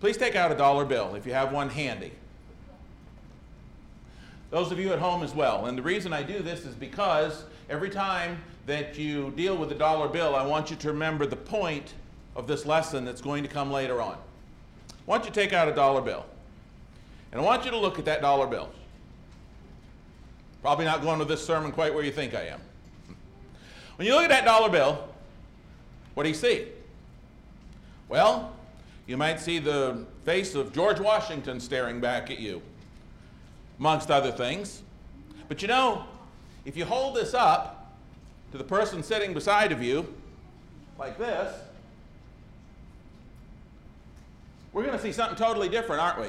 [0.00, 2.12] Please take out a dollar bill if you have one handy.
[4.50, 5.66] Those of you at home as well.
[5.66, 9.74] And the reason I do this is because every time that you deal with a
[9.74, 11.94] dollar bill, I want you to remember the point
[12.36, 14.14] of this lesson that's going to come later on.
[14.14, 16.24] I want you to take out a dollar bill.
[17.32, 18.70] And I want you to look at that dollar bill.
[20.62, 22.60] Probably not going to this sermon quite where you think I am.
[23.96, 25.08] When you look at that dollar bill,
[26.14, 26.68] what do you see?
[28.08, 28.53] Well,
[29.06, 32.62] you might see the face of George Washington staring back at you,
[33.78, 34.82] amongst other things.
[35.48, 36.04] But you know,
[36.64, 37.92] if you hold this up
[38.52, 40.06] to the person sitting beside of you,
[40.98, 41.52] like this,
[44.72, 46.28] we're going to see something totally different, aren't we?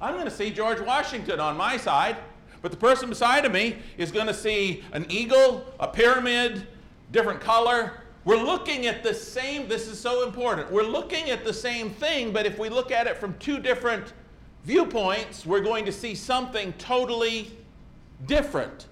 [0.00, 2.16] I'm going to see George Washington on my side,
[2.60, 6.66] but the person beside of me is going to see an eagle, a pyramid,
[7.10, 7.92] different color.
[8.24, 10.70] We're looking at the same, this is so important.
[10.70, 14.12] We're looking at the same thing, but if we look at it from two different
[14.64, 17.50] viewpoints, we're going to see something totally
[18.26, 18.86] different,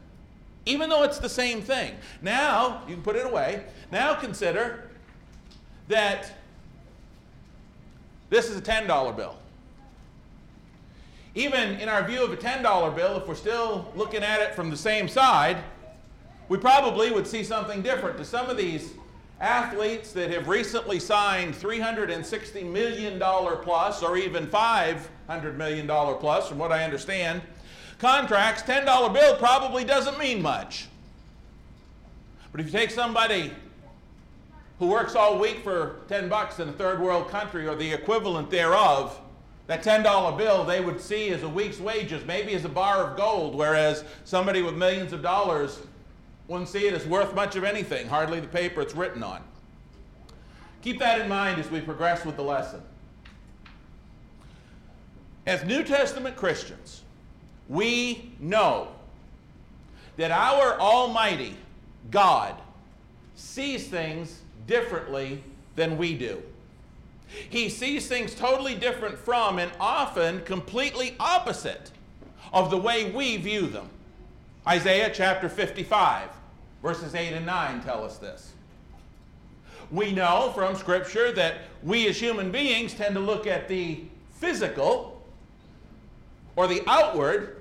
[0.66, 1.94] even though it's the same thing.
[2.22, 3.64] Now, you can put it away.
[3.92, 4.90] Now consider
[5.86, 6.32] that
[8.30, 9.36] this is a $10 bill.
[11.36, 14.70] Even in our view of a $10 bill, if we're still looking at it from
[14.70, 15.58] the same side,
[16.48, 18.18] we probably would see something different.
[18.18, 18.94] To some of these
[19.40, 26.70] athletes that have recently signed $360 million plus or even $500 million plus, from what
[26.70, 27.40] I understand,
[27.98, 30.88] contracts, $10 bill probably doesn't mean much.
[32.52, 33.52] But if you take somebody
[34.78, 38.50] who works all week for 10 bucks in a third world country or the equivalent
[38.50, 39.18] thereof,
[39.68, 43.16] that $10 bill they would see as a week's wages, maybe as a bar of
[43.16, 45.78] gold, whereas somebody with millions of dollars
[46.50, 49.40] wouldn't see it as worth much of anything, hardly the paper it's written on.
[50.82, 52.82] Keep that in mind as we progress with the lesson.
[55.46, 57.02] As New Testament Christians,
[57.68, 58.88] we know
[60.16, 61.54] that our Almighty
[62.10, 62.56] God
[63.36, 65.44] sees things differently
[65.76, 66.42] than we do.
[67.48, 71.92] He sees things totally different from and often completely opposite
[72.52, 73.88] of the way we view them.
[74.66, 76.39] Isaiah chapter 55
[76.82, 78.52] Verses 8 and 9 tell us this.
[79.90, 85.20] We know from Scripture that we as human beings tend to look at the physical
[86.56, 87.56] or the outward,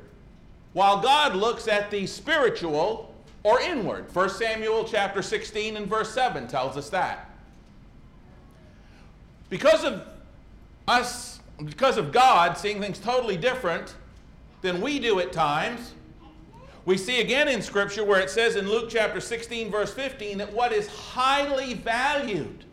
[0.73, 3.13] while God looks at the spiritual
[3.43, 4.13] or inward.
[4.13, 7.29] 1 Samuel chapter 16 and verse 7 tells us that.
[9.49, 10.05] Because of
[10.87, 13.95] us, because of God seeing things totally different
[14.61, 15.93] than we do at times,
[16.89, 20.51] we see again in Scripture where it says in Luke chapter 16, verse 15, that
[20.51, 22.65] what is highly valued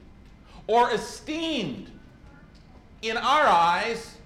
[0.67, 1.91] or esteemed
[3.03, 4.17] in our eyes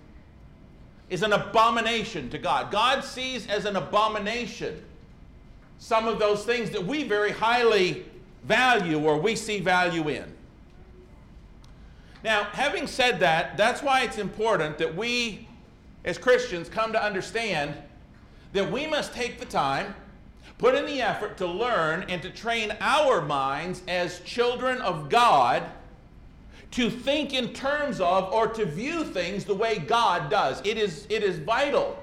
[1.09, 2.71] is an abomination to God.
[2.71, 4.81] God sees as an abomination
[5.81, 8.05] some of those things that we very highly
[8.45, 10.33] value or we see value in.
[12.23, 15.49] Now, having said that, that's why it's important that we
[16.05, 17.75] as Christians come to understand
[18.53, 19.95] that we must take the time,
[20.59, 25.65] put in the effort to learn and to train our minds as children of God
[26.73, 30.61] to think in terms of or to view things the way God does.
[30.65, 31.99] It is, it is vital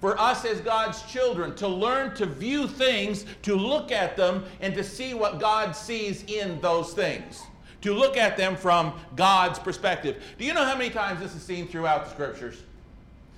[0.00, 4.74] for us as God's children to learn to view things, to look at them, and
[4.74, 7.42] to see what God sees in those things.
[7.82, 10.22] To look at them from God's perspective.
[10.38, 12.62] Do you know how many times this is seen throughout the scriptures?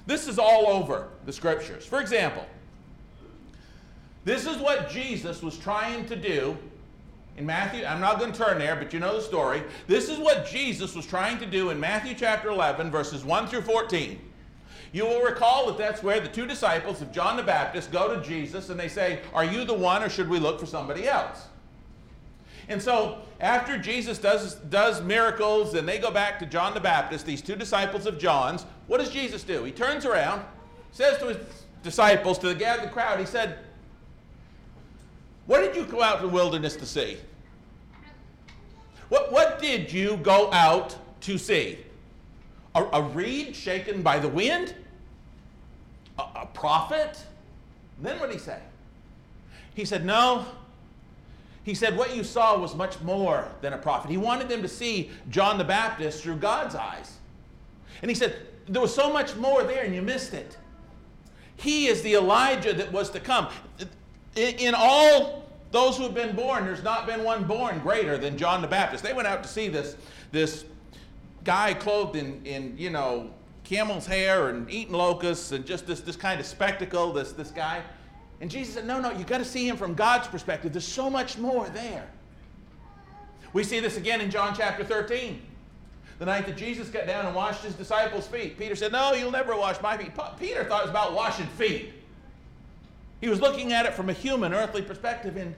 [0.09, 1.85] This is all over the scriptures.
[1.85, 2.47] For example,
[4.25, 6.57] this is what Jesus was trying to do
[7.37, 7.85] in Matthew.
[7.85, 9.63] I'm not going to turn there, but you know the story.
[9.87, 13.61] This is what Jesus was trying to do in Matthew chapter 11, verses 1 through
[13.61, 14.19] 14.
[14.93, 18.27] You will recall that that's where the two disciples of John the Baptist go to
[18.27, 21.49] Jesus and they say, Are you the one or should we look for somebody else?
[22.71, 27.27] And so, after Jesus does, does miracles and they go back to John the Baptist,
[27.27, 29.63] these two disciples of John's, what does Jesus do?
[29.65, 30.43] He turns around,
[30.91, 31.37] says to his
[31.83, 33.59] disciples, to the gathered crowd, He said,
[35.47, 37.19] What did you go out to the wilderness to see?
[39.11, 41.79] What, what did you go out to see?
[42.75, 44.75] A, a reed shaken by the wind?
[46.19, 47.23] A, a prophet?
[47.99, 48.61] And then what did he say?
[49.75, 50.47] He said, No,
[51.63, 54.11] he said, What you saw was much more than a prophet.
[54.11, 57.19] He wanted them to see John the Baptist through God's eyes.
[58.01, 58.37] And he said,
[58.69, 60.57] There was so much more there, and you missed it.
[61.57, 63.49] He is the Elijah that was to come.
[64.37, 68.63] In all those who have been born, there's not been one born greater than John
[68.63, 69.03] the Baptist.
[69.03, 69.97] They went out to see this,
[70.31, 70.65] this
[71.45, 73.31] guy clothed in, in you know,
[73.65, 77.83] camel's hair and eating locusts and just this, this kind of spectacle, this, this guy.
[78.41, 80.73] And Jesus said, No, no, you've got to see him from God's perspective.
[80.73, 82.09] There's so much more there.
[83.53, 85.43] We see this again in John chapter 13.
[86.19, 89.31] The night that Jesus got down and washed his disciples' feet, Peter said, No, you'll
[89.31, 90.11] never wash my feet.
[90.39, 91.93] Peter thought it was about washing feet.
[93.21, 95.37] He was looking at it from a human, earthly perspective.
[95.37, 95.55] And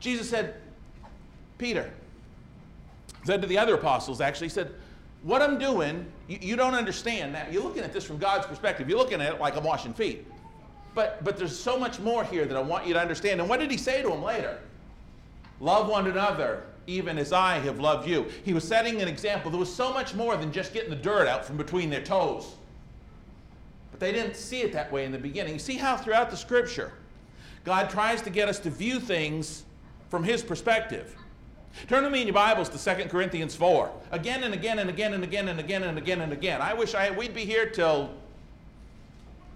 [0.00, 0.54] Jesus said,
[1.58, 1.90] Peter,
[3.24, 4.72] said to the other apostles, actually, said,
[5.22, 7.52] What I'm doing, you, you don't understand that.
[7.52, 8.88] You're looking at this from God's perspective.
[8.88, 10.26] You're looking at it like I'm washing feet.
[10.96, 13.40] But, but there's so much more here that I want you to understand.
[13.40, 14.58] And what did he say to them later?
[15.60, 18.26] Love one another even as I have loved you.
[18.44, 19.50] He was setting an example.
[19.50, 22.54] There was so much more than just getting the dirt out from between their toes.
[23.90, 25.54] But they didn't see it that way in the beginning.
[25.54, 26.92] You see how throughout the scripture,
[27.64, 29.64] God tries to get us to view things
[30.08, 31.16] from his perspective.
[31.88, 33.90] Turn to me in your Bibles to 2 Corinthians 4.
[34.12, 36.62] Again and again and again and again and again and again and again.
[36.62, 38.10] I wish I, we'd be here till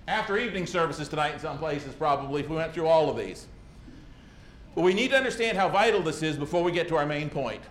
[0.06, 3.46] after evening services tonight in some places, probably, if we went through all of these.
[4.74, 7.28] But we need to understand how vital this is before we get to our main
[7.28, 7.62] point.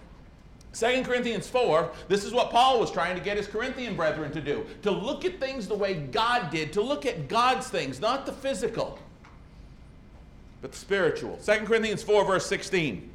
[0.73, 4.41] 2 Corinthians 4, this is what Paul was trying to get his Corinthian brethren to
[4.41, 8.25] do to look at things the way God did, to look at God's things, not
[8.25, 8.99] the physical,
[10.61, 11.37] but the spiritual.
[11.37, 13.09] 2 Corinthians 4, verse 16.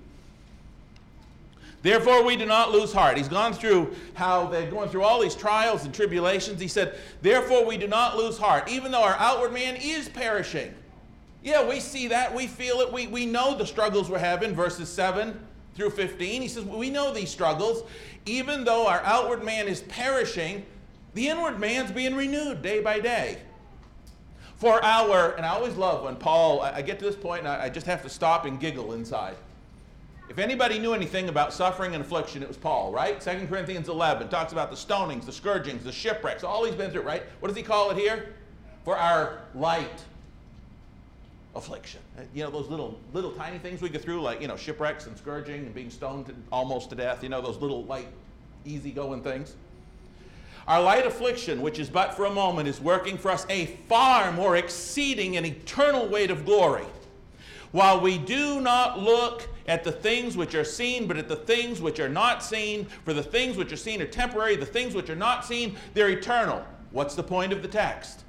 [1.82, 3.18] Therefore, we do not lose heart.
[3.18, 6.58] He's gone through how they're going through all these trials and tribulations.
[6.58, 10.74] He said, Therefore, we do not lose heart, even though our outward man is perishing.
[11.44, 12.34] Yeah, we see that.
[12.34, 12.90] We feel it.
[12.90, 15.38] We, we know the struggles we're having, verses 7
[15.74, 16.40] through 15.
[16.40, 17.84] He says, We know these struggles.
[18.24, 20.64] Even though our outward man is perishing,
[21.12, 23.38] the inward man's being renewed day by day.
[24.56, 27.48] For our, and I always love when Paul, I, I get to this point and
[27.48, 29.36] I, I just have to stop and giggle inside.
[30.30, 33.20] If anybody knew anything about suffering and affliction, it was Paul, right?
[33.20, 37.02] 2 Corinthians 11 talks about the stonings, the scourgings, the shipwrecks, all he's been through,
[37.02, 37.24] right?
[37.40, 38.34] What does he call it here?
[38.84, 40.04] For our light
[41.56, 42.00] affliction.
[42.34, 45.16] You know, those little, little tiny things we go through, like, you know, shipwrecks and
[45.16, 48.08] scourging and being stoned to, almost to death, you know, those little, light,
[48.64, 49.54] easy-going things.
[50.66, 54.32] Our light affliction, which is but for a moment, is working for us a far
[54.32, 56.86] more exceeding and eternal weight of glory.
[57.72, 61.82] While we do not look at the things which are seen, but at the things
[61.82, 65.10] which are not seen, for the things which are seen are temporary, the things which
[65.10, 66.64] are not seen, they're eternal.
[66.92, 68.24] What's the point of the text?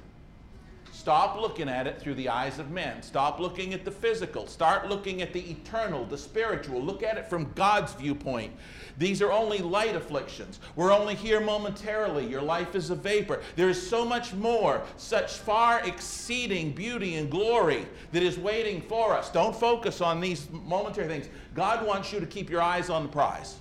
[1.06, 3.00] Stop looking at it through the eyes of men.
[3.00, 4.48] Stop looking at the physical.
[4.48, 6.82] Start looking at the eternal, the spiritual.
[6.82, 8.52] Look at it from God's viewpoint.
[8.98, 10.58] These are only light afflictions.
[10.74, 12.26] We're only here momentarily.
[12.26, 13.40] Your life is a vapor.
[13.54, 19.14] There is so much more, such far exceeding beauty and glory that is waiting for
[19.14, 19.30] us.
[19.30, 21.28] Don't focus on these momentary things.
[21.54, 23.60] God wants you to keep your eyes on the prize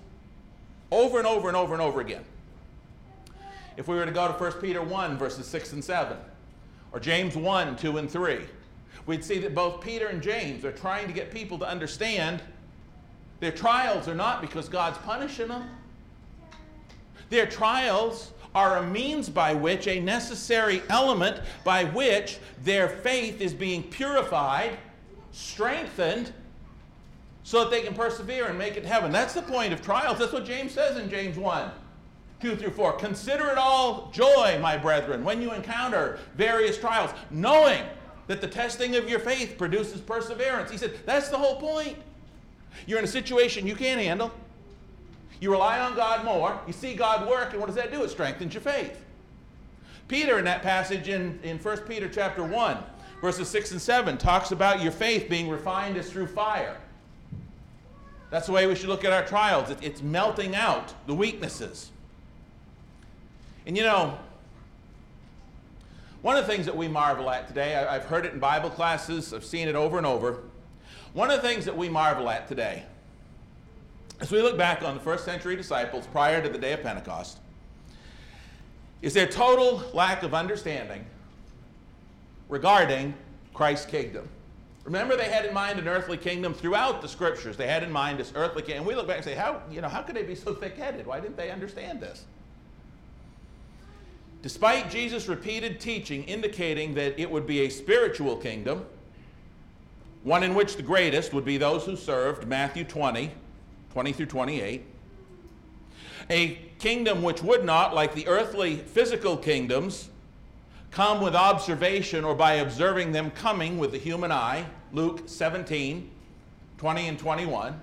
[0.90, 2.26] over and over and over and over again.
[3.78, 6.18] If we were to go to 1 Peter 1, verses 6 and 7
[6.96, 8.40] or James 1, 2, and 3,
[9.06, 12.42] we'd see that both Peter and James are trying to get people to understand
[13.42, 15.70] their trials are not because God's punishing them.
[17.30, 23.54] Their trials are a means by which, a necessary element by which their faith is
[23.54, 24.78] being purified,
[25.34, 26.32] strengthened,
[27.44, 29.12] so that they can persevere and make it to heaven.
[29.12, 30.18] That's the point of trials.
[30.18, 31.72] That's what James says in James 1.
[32.46, 32.94] 2 through 4.
[32.94, 37.82] Consider it all joy, my brethren, when you encounter various trials, knowing
[38.28, 40.70] that the testing of your faith produces perseverance.
[40.70, 41.98] He said, that's the whole point.
[42.86, 44.32] You're in a situation you can't handle.
[45.40, 46.60] You rely on God more.
[46.68, 48.04] You see God work, and what does that do?
[48.04, 49.04] It strengthens your faith.
[50.08, 52.78] Peter, in that passage in, in 1 Peter chapter 1,
[53.22, 56.78] verses 6 and 7, talks about your faith being refined as through fire.
[58.30, 59.72] That's the way we should look at our trials.
[59.72, 61.92] It, it's melting out the weaknesses.
[63.66, 64.18] And you know,
[66.22, 68.70] one of the things that we marvel at today, I, have heard it in Bible
[68.70, 70.40] classes, I've seen it over and over.
[71.14, 72.84] One of the things that we marvel at today,
[74.20, 77.40] as we look back on the first century disciples prior to the day of Pentecost,
[79.02, 81.06] is their total lack of understanding
[82.50, 83.14] regarding
[83.54, 84.28] Christ's kingdom.
[84.84, 87.58] Remember, they had in mind an earthly kingdom throughout the scriptures.
[87.58, 88.80] They had in mind this earthly kingdom.
[88.80, 90.78] And we look back and say, how, you know, how could they be so thick
[90.78, 91.08] headed?
[91.08, 92.26] Why didn't they understand this?
[94.46, 98.86] Despite Jesus' repeated teaching indicating that it would be a spiritual kingdom,
[100.22, 103.32] one in which the greatest would be those who served, Matthew 20,
[103.92, 104.86] 20 through 28.
[106.30, 110.12] A kingdom which would not, like the earthly physical kingdoms,
[110.92, 116.08] come with observation or by observing them coming with the human eye, Luke 17,
[116.78, 117.82] 20 and 21,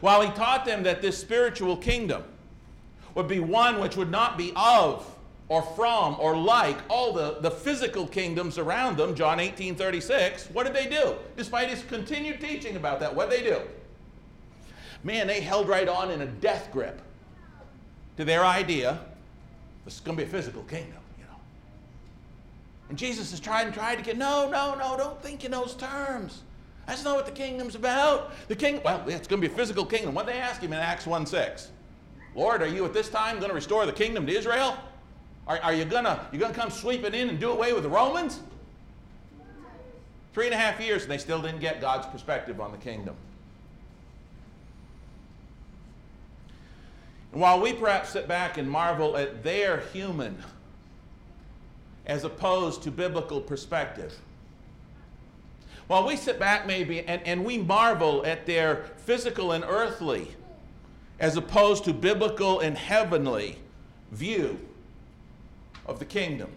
[0.00, 2.24] while he taught them that this spiritual kingdom
[3.14, 5.04] would be one which would not be of
[5.48, 10.66] or from or like all the, the physical kingdoms around them, John 18 36, what
[10.66, 11.14] did they do?
[11.36, 13.60] Despite his continued teaching about that, what did they do?
[15.04, 17.00] Man, they held right on in a death grip
[18.16, 19.00] to their idea
[19.88, 21.40] this is going to be a physical kingdom, you know.
[22.90, 25.74] And Jesus is trying and trying to get, no, no, no, don't think in those
[25.76, 26.42] terms.
[26.86, 28.32] That's not what the kingdom's about.
[28.48, 30.14] The king, well, it's going to be a physical kingdom.
[30.14, 31.70] What they ask him in Acts 1 6?
[32.34, 34.76] Lord, are you at this time going to restore the kingdom to Israel?
[35.48, 38.40] Are, are you gonna you gonna come sweeping in and do away with the Romans?
[40.34, 43.16] Three and a half years, and they still didn't get God's perspective on the kingdom.
[47.32, 50.36] And while we perhaps sit back and marvel at their human
[52.06, 54.14] as opposed to biblical perspective,
[55.86, 60.28] while we sit back maybe and, and we marvel at their physical and earthly
[61.18, 63.58] as opposed to biblical and heavenly
[64.12, 64.67] view
[65.88, 66.50] of the kingdom.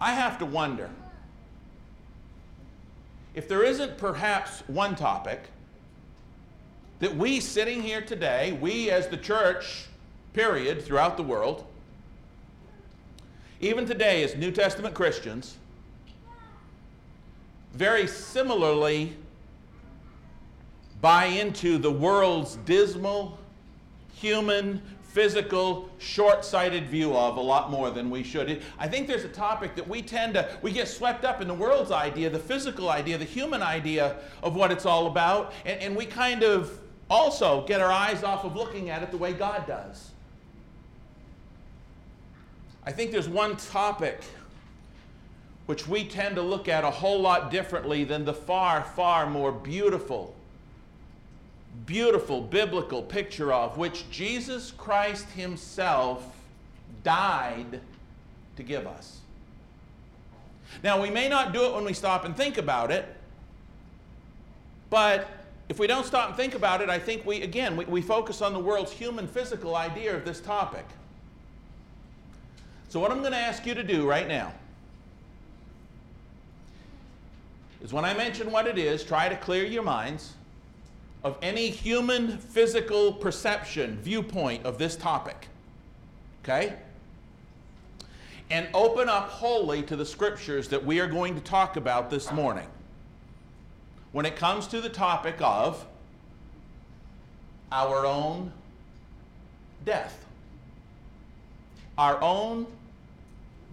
[0.00, 0.90] I have to wonder
[3.34, 5.40] if there isn't perhaps one topic
[7.00, 9.86] that we sitting here today, we as the church,
[10.34, 11.64] period, throughout the world,
[13.60, 15.56] even today as New Testament Christians,
[17.72, 19.16] very similarly
[21.00, 23.38] buy into the world's dismal,
[24.14, 24.80] human,
[25.14, 28.60] physical, short-sighted view of a lot more than we should.
[28.80, 31.54] I think there's a topic that we tend to, we get swept up in the
[31.54, 35.96] world's idea, the physical idea, the human idea of what it's all about, and, and
[35.96, 39.68] we kind of also get our eyes off of looking at it the way God
[39.68, 40.10] does.
[42.84, 44.20] I think there's one topic
[45.66, 49.52] which we tend to look at a whole lot differently than the far, far more
[49.52, 50.34] beautiful
[51.86, 56.24] beautiful biblical picture of which Jesus Christ Himself
[57.02, 57.80] died
[58.56, 59.18] to give us.
[60.82, 63.06] Now, we may not do it when we stop and think about it,
[64.90, 65.28] but
[65.68, 68.42] if we don't stop and think about it, I think we, again, we, we focus
[68.42, 70.86] on the world's human physical idea of this topic.
[72.88, 74.52] So, what I'm going to ask you to do right now
[77.82, 80.34] is when I mention what it is, try to clear your minds
[81.24, 85.48] of any human physical perception, viewpoint of this topic.
[86.42, 86.74] Okay?
[88.50, 92.30] And open up wholly to the scriptures that we are going to talk about this
[92.30, 92.66] morning.
[94.12, 95.84] When it comes to the topic of
[97.72, 98.52] our own
[99.86, 100.26] death.
[101.96, 102.66] Our own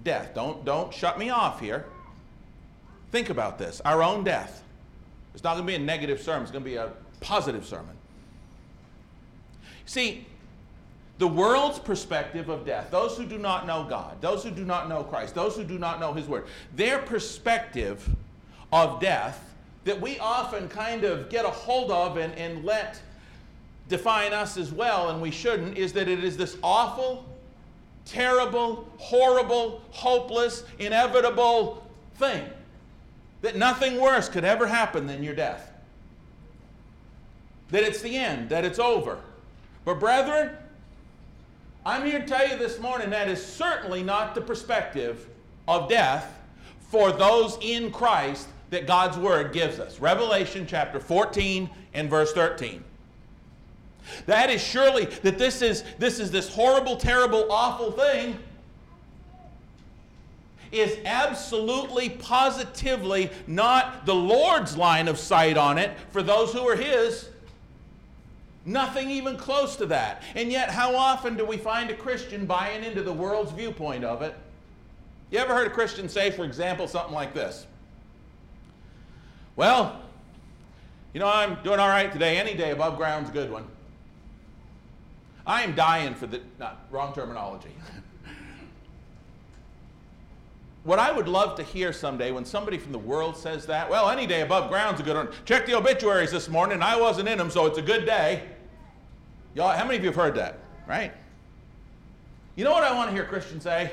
[0.05, 0.33] death.
[0.33, 1.85] Don't, don't shut me off here.
[3.11, 3.81] Think about this.
[3.83, 4.63] Our own death.
[5.33, 7.95] It's not going to be a negative sermon, it's going to be a positive sermon.
[9.85, 10.27] See,
[11.17, 14.89] the world's perspective of death, those who do not know God, those who do not
[14.89, 18.09] know Christ, those who do not know His Word, their perspective
[18.73, 23.01] of death that we often kind of get a hold of and, and let
[23.87, 27.25] define us as well, and we shouldn't, is that it is this awful,
[28.05, 31.85] terrible, horrible, hopeless, inevitable
[32.15, 32.45] thing.
[33.41, 35.70] That nothing worse could ever happen than your death
[37.71, 39.17] that it's the end, that it's over.
[39.85, 40.51] But, brethren,
[41.85, 45.27] I'm here to tell you this morning that is certainly not the perspective
[45.67, 46.39] of death
[46.89, 49.99] for those in Christ that God's Word gives us.
[49.99, 52.83] Revelation chapter 14 and verse 13.
[54.25, 58.37] That is surely that this is this is this horrible, terrible, awful thing
[60.71, 66.75] is absolutely positively not the Lord's line of sight on it for those who are
[66.75, 67.30] his.
[68.65, 70.21] Nothing even close to that.
[70.35, 74.21] And yet, how often do we find a Christian buying into the world's viewpoint of
[74.21, 74.35] it?
[75.31, 77.65] You ever heard a Christian say, for example, something like this?
[79.55, 80.01] Well,
[81.13, 82.37] you know, I'm doing all right today.
[82.37, 83.65] Any day above ground's a good one.
[85.45, 87.71] I am dying for the, not, wrong terminology.
[90.83, 94.09] what I would love to hear someday when somebody from the world says that, well,
[94.09, 95.29] any day above ground's a good one.
[95.45, 96.81] Check the obituaries this morning.
[96.81, 98.43] I wasn't in them, so it's a good day.
[99.53, 100.57] Y'all, how many of you have heard that?
[100.87, 101.13] Right?
[102.55, 103.91] You know what I want to hear Christians say?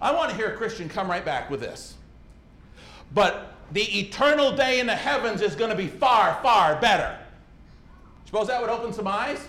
[0.00, 1.94] I want to hear a Christian come right back with this.
[3.12, 7.18] But the eternal day in the heavens is going to be far, far better.
[8.26, 9.46] Suppose that would open some eyes?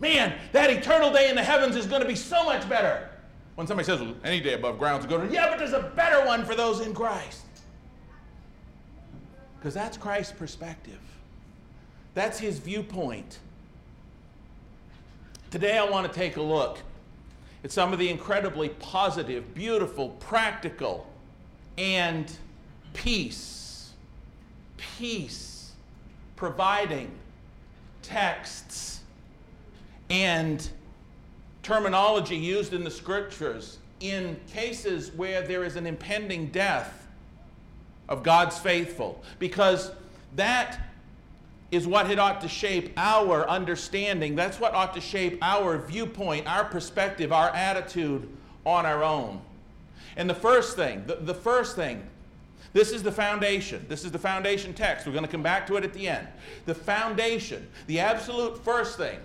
[0.00, 3.08] Man, that eternal day in the heavens is going to be so much better.
[3.54, 6.26] When somebody says, well, any day above ground is good, yeah, but there's a better
[6.26, 7.44] one for those in Christ.
[9.58, 10.98] Because that's Christ's perspective.
[12.14, 13.38] That's his viewpoint.
[15.50, 16.78] Today, I want to take a look
[17.62, 21.06] at some of the incredibly positive, beautiful, practical,
[21.78, 22.30] and
[22.92, 23.92] peace,
[24.76, 25.72] peace
[26.36, 27.10] providing
[28.02, 29.00] texts
[30.10, 30.68] and
[31.64, 37.06] terminology used in the scriptures in cases where there is an impending death
[38.08, 39.22] of God's faithful.
[39.38, 39.90] Because
[40.36, 40.78] that
[41.70, 44.36] is what it ought to shape our understanding.
[44.36, 48.28] That's what ought to shape our viewpoint, our perspective, our attitude
[48.64, 49.40] on our own.
[50.16, 52.02] And the first thing, the, the first thing,
[52.72, 53.84] this is the foundation.
[53.88, 55.06] This is the foundation text.
[55.06, 56.26] We're going to come back to it at the end.
[56.66, 59.18] The foundation, the absolute first thing.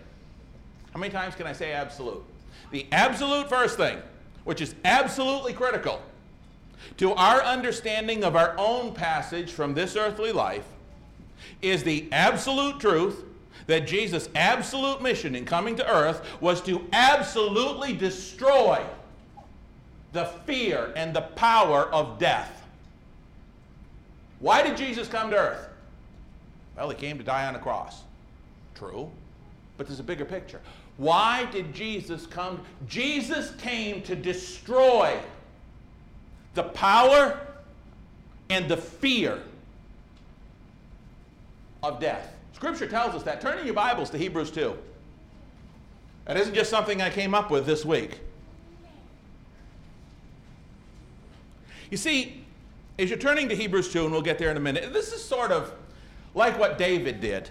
[0.93, 2.23] How many times can I say absolute?
[2.71, 3.99] The absolute first thing,
[4.43, 6.01] which is absolutely critical
[6.97, 10.65] to our understanding of our own passage from this earthly life
[11.61, 13.23] is the absolute truth
[13.67, 18.83] that Jesus' absolute mission in coming to earth was to absolutely destroy
[20.11, 22.65] the fear and the power of death.
[24.39, 25.67] Why did Jesus come to earth?
[26.75, 28.03] Well, he came to die on a cross.
[28.73, 29.11] True.
[29.77, 30.61] But there's a bigger picture.
[30.99, 32.59] Why did Jesus come?
[32.85, 35.17] Jesus came to destroy
[36.55, 37.39] the power
[38.49, 39.41] and the fear
[41.81, 42.35] of death.
[42.51, 43.39] Scripture tells us that.
[43.39, 44.77] Turn in your Bibles to Hebrews 2.
[46.25, 48.19] That isn't just something I came up with this week.
[51.89, 52.43] You see,
[52.99, 55.23] as you're turning to Hebrews 2, and we'll get there in a minute, this is
[55.23, 55.73] sort of
[56.35, 57.49] like what David did.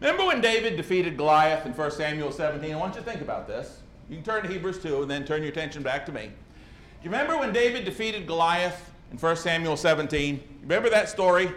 [0.00, 2.72] Remember when David defeated Goliath in 1 Samuel 17?
[2.72, 3.80] I want you to think about this.
[4.08, 6.26] You can turn to Hebrews 2 and then turn your attention back to me.
[6.26, 10.40] Do you remember when David defeated Goliath in 1 Samuel 17?
[10.62, 11.50] Remember that story?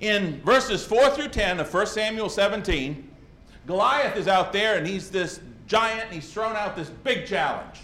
[0.00, 3.08] In verses 4 through 10 of 1 Samuel 17,
[3.66, 7.80] Goliath is out there and he's this giant and he's thrown out this big challenge.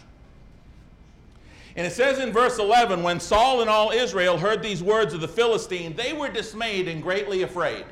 [1.77, 5.21] And it says in verse 11 when Saul and all Israel heard these words of
[5.21, 7.85] the Philistine, they were dismayed and greatly afraid.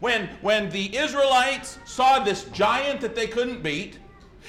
[0.00, 3.98] When, when the Israelites saw this giant that they couldn't beat,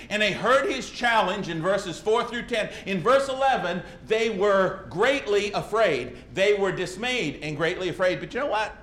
[0.10, 2.70] and they heard his challenge in verses 4 through 10.
[2.86, 6.18] In verse 11, they were greatly afraid.
[6.34, 8.20] They were dismayed and greatly afraid.
[8.20, 8.76] But you know what?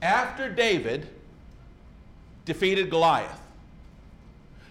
[0.00, 1.08] After David
[2.44, 3.40] defeated Goliath,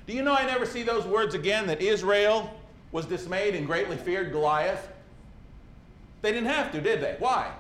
[0.07, 2.53] do you know I never see those words again that Israel
[2.91, 4.89] was dismayed and greatly feared Goliath?
[6.21, 7.15] They didn't have to, did they?
[7.19, 7.51] Why?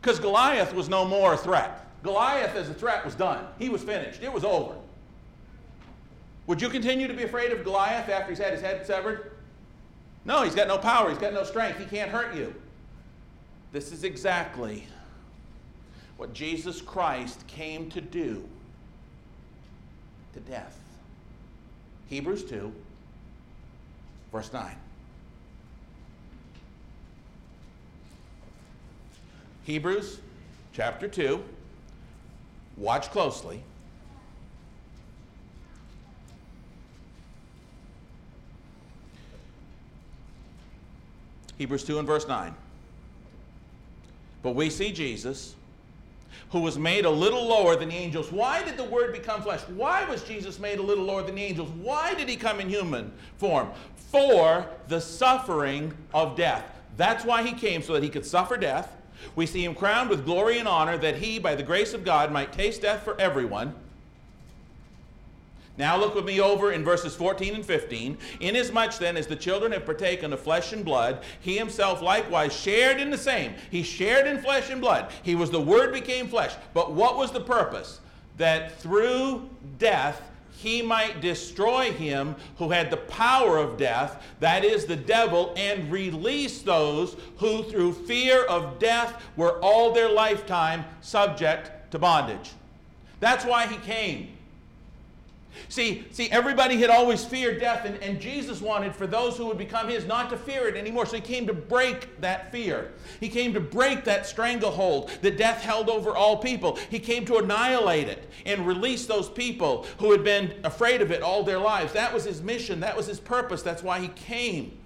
[0.00, 1.86] Because Goliath was no more a threat.
[2.02, 3.44] Goliath as a threat was done.
[3.58, 4.22] He was finished.
[4.22, 4.74] It was over.
[6.46, 9.32] Would you continue to be afraid of Goliath after he's had his head severed?
[10.24, 11.08] No, he's got no power.
[11.10, 11.78] He's got no strength.
[11.78, 12.54] He can't hurt you.
[13.72, 14.86] This is exactly
[16.16, 18.46] what Jesus Christ came to do
[20.32, 20.78] to death.
[22.08, 22.72] Hebrews 2,
[24.32, 24.74] verse 9.
[29.64, 30.20] Hebrews
[30.72, 31.42] chapter 2
[32.78, 33.60] Watch closely.
[41.58, 42.54] Hebrews 2 and verse 9.
[44.44, 45.56] But we see Jesus,
[46.50, 48.30] who was made a little lower than the angels.
[48.30, 49.62] Why did the Word become flesh?
[49.74, 51.68] Why was Jesus made a little lower than the angels?
[51.70, 53.70] Why did he come in human form?
[53.96, 56.64] For the suffering of death.
[56.96, 58.97] That's why he came, so that he could suffer death
[59.36, 62.32] we see him crowned with glory and honor that he, by the grace of God,
[62.32, 63.74] might taste death for everyone.
[65.78, 68.18] Now look with me over in verses 14 and 15.
[68.40, 73.00] Inasmuch then as the children have partaken of flesh and blood, he himself likewise shared
[73.00, 73.54] in the same.
[73.70, 75.12] He shared in flesh and blood.
[75.22, 76.54] He was the Word became flesh.
[76.74, 78.00] But what was the purpose?
[78.38, 80.27] That through death
[80.58, 85.90] he might destroy him who had the power of death, that is the devil, and
[85.90, 92.50] release those who through fear of death were all their lifetime subject to bondage.
[93.20, 94.37] That's why he came.
[95.68, 99.58] See, see, everybody had always feared death, and, and Jesus wanted for those who would
[99.58, 101.04] become his not to fear it anymore.
[101.04, 102.92] So he came to break that fear.
[103.20, 106.76] He came to break that stranglehold that death held over all people.
[106.90, 111.22] He came to annihilate it and release those people who had been afraid of it
[111.22, 111.92] all their lives.
[111.92, 113.62] That was his mission, that was his purpose.
[113.62, 114.78] That's why he came.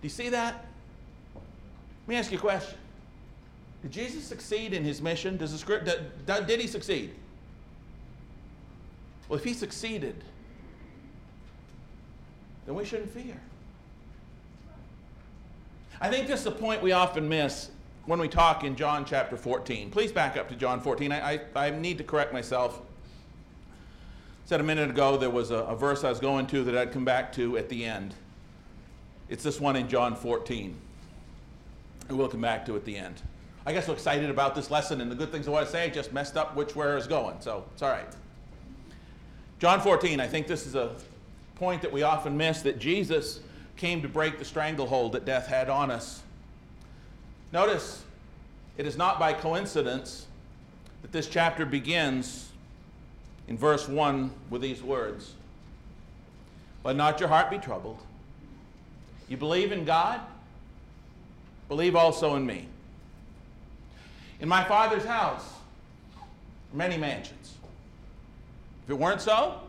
[0.00, 0.66] Do you see that?
[1.34, 2.78] Let me ask you a question.
[3.82, 5.36] Did Jesus succeed in his mission?
[5.36, 7.14] Does the script, did, did he succeed?
[9.28, 10.22] Well, if he succeeded,
[12.64, 13.40] then we shouldn't fear.
[16.00, 17.70] I think this is a point we often miss
[18.04, 19.90] when we talk in John chapter 14.
[19.90, 21.10] Please back up to John 14.
[21.10, 22.80] I, I, I need to correct myself.
[22.80, 26.76] I said a minute ago there was a, a verse I was going to that
[26.76, 28.14] I'd come back to at the end.
[29.28, 30.76] It's this one in John 14.
[32.08, 33.20] I will come back to at the end.
[33.64, 35.90] I guess I'm excited about this lesson and the good things I want to say.
[35.90, 38.06] Just messed up which where it's going, so it's all right.
[39.58, 40.94] John 14, I think this is a
[41.54, 43.40] point that we often miss that Jesus
[43.76, 46.22] came to break the stranglehold that death had on us.
[47.52, 48.04] Notice,
[48.76, 50.26] it is not by coincidence
[51.02, 52.50] that this chapter begins
[53.48, 55.34] in verse 1 with these words
[56.84, 57.98] Let not your heart be troubled.
[59.28, 60.20] You believe in God?
[61.68, 62.68] Believe also in me.
[64.40, 65.44] In my Father's house
[66.14, 67.55] are many mansions.
[68.86, 69.60] If it weren't so,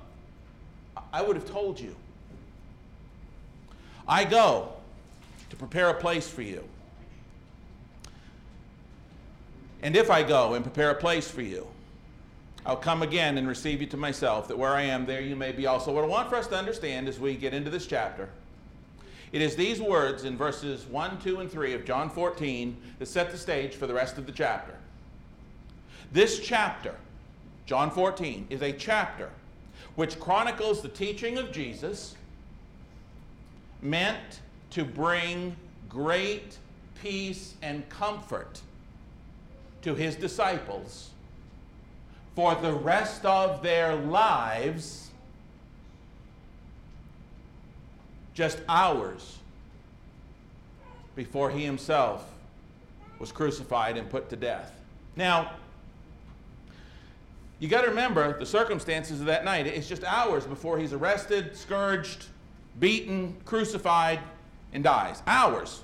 [1.11, 1.95] I would have told you.
[4.07, 4.73] I go
[5.49, 6.63] to prepare a place for you.
[9.81, 11.67] And if I go and prepare a place for you,
[12.63, 15.51] I'll come again and receive you to myself, that where I am, there you may
[15.51, 15.91] be also.
[15.91, 18.29] What I want for us to understand as we get into this chapter,
[19.31, 23.31] it is these words in verses 1, 2, and 3 of John 14 that set
[23.31, 24.75] the stage for the rest of the chapter.
[26.11, 26.95] This chapter,
[27.67, 29.29] John 14, is a chapter
[29.95, 32.15] which chronicles the teaching of Jesus
[33.81, 35.53] meant to bring
[35.89, 36.57] great
[37.01, 38.61] peace and comfort
[39.81, 41.09] to his disciples
[42.35, 45.09] for the rest of their lives
[48.33, 49.39] just hours
[51.15, 52.31] before he himself
[53.19, 54.71] was crucified and put to death.
[55.17, 55.51] Now,
[57.59, 59.65] you got to remember the circumstances of that night.
[59.65, 62.25] It's just hours before he's arrested, scourged,
[62.79, 64.19] beaten, crucified,
[64.73, 65.23] and dies.
[65.25, 65.83] Hours.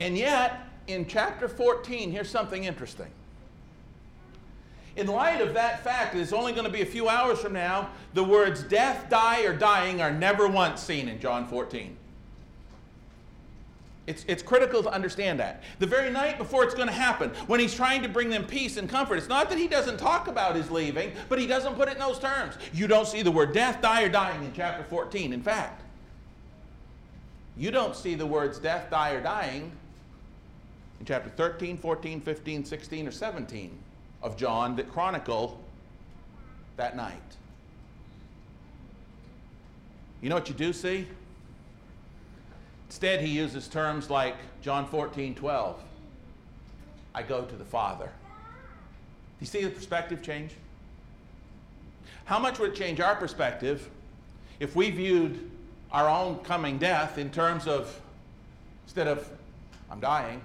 [0.00, 3.10] And yet, in chapter 14, here's something interesting.
[4.96, 7.52] In light of that fact that it's only going to be a few hours from
[7.52, 11.96] now, the words death, die, or dying are never once seen in John 14.
[14.06, 15.62] It's, it's critical to understand that.
[15.80, 18.76] The very night before it's going to happen, when he's trying to bring them peace
[18.76, 21.88] and comfort, it's not that he doesn't talk about his leaving, but he doesn't put
[21.88, 22.54] it in those terms.
[22.72, 25.32] You don't see the word death, die, or dying in chapter 14.
[25.32, 25.82] In fact,
[27.56, 29.72] you don't see the words death, die, or dying
[31.00, 33.78] in chapter 13, 14, 15, 16, or 17
[34.22, 35.60] of John that chronicle
[36.76, 37.20] that night.
[40.20, 41.06] You know what you do see?
[42.88, 45.82] Instead, he uses terms like John 14, 12.
[47.14, 48.06] I go to the Father.
[48.06, 48.10] Do
[49.40, 50.52] you see the perspective change?
[52.24, 53.88] How much would it change our perspective
[54.60, 55.50] if we viewed
[55.92, 58.00] our own coming death in terms of,
[58.84, 59.28] instead of,
[59.90, 60.40] I'm dying,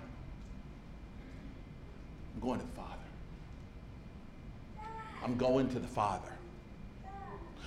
[2.35, 2.87] I'm going to the Father.
[5.23, 6.31] I'm going to the Father.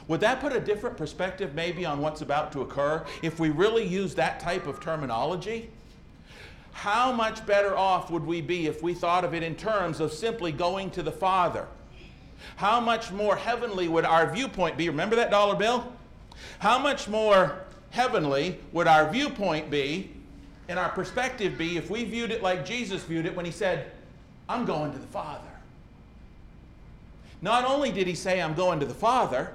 [0.08, 3.86] Would that put a different perspective maybe on what's about to occur if we really
[3.86, 5.70] use that type of terminology?
[6.72, 10.12] How much better off would we be if we thought of it in terms of
[10.12, 11.66] simply going to the Father?
[12.56, 14.88] How much more heavenly would our viewpoint be?
[14.88, 15.90] Remember that dollar bill?
[16.58, 20.10] How much more heavenly would our viewpoint be
[20.68, 23.92] and our perspective be if we viewed it like Jesus viewed it when he said,
[24.48, 25.40] I'm going to the Father?
[27.40, 29.54] Not only did he say, I'm going to the Father,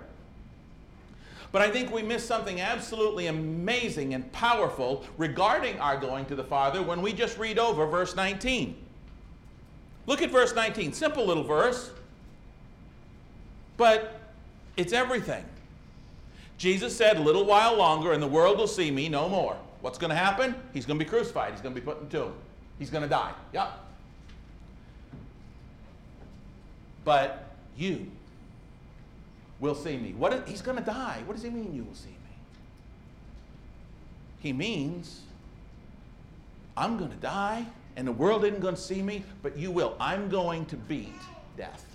[1.51, 6.43] but I think we miss something absolutely amazing and powerful regarding our going to the
[6.43, 8.75] Father when we just read over verse 19.
[10.05, 10.93] Look at verse 19.
[10.93, 11.91] Simple little verse,
[13.77, 14.19] but
[14.77, 15.43] it's everything.
[16.57, 19.55] Jesus said, A little while longer, and the world will see me no more.
[19.81, 20.55] What's going to happen?
[20.73, 21.53] He's going to be crucified.
[21.53, 22.33] He's going to be put in the tomb.
[22.77, 23.31] He's going to die.
[23.53, 23.69] Yep.
[27.05, 28.11] But you
[29.59, 30.13] will see me.
[30.13, 31.21] What is, he's going to die.
[31.25, 32.15] What does he mean, you will see me?
[34.39, 35.21] He means
[36.77, 39.95] I'm going to die and the world isn't going to see me, but you will.
[39.99, 41.11] I'm going to beat
[41.57, 41.85] death.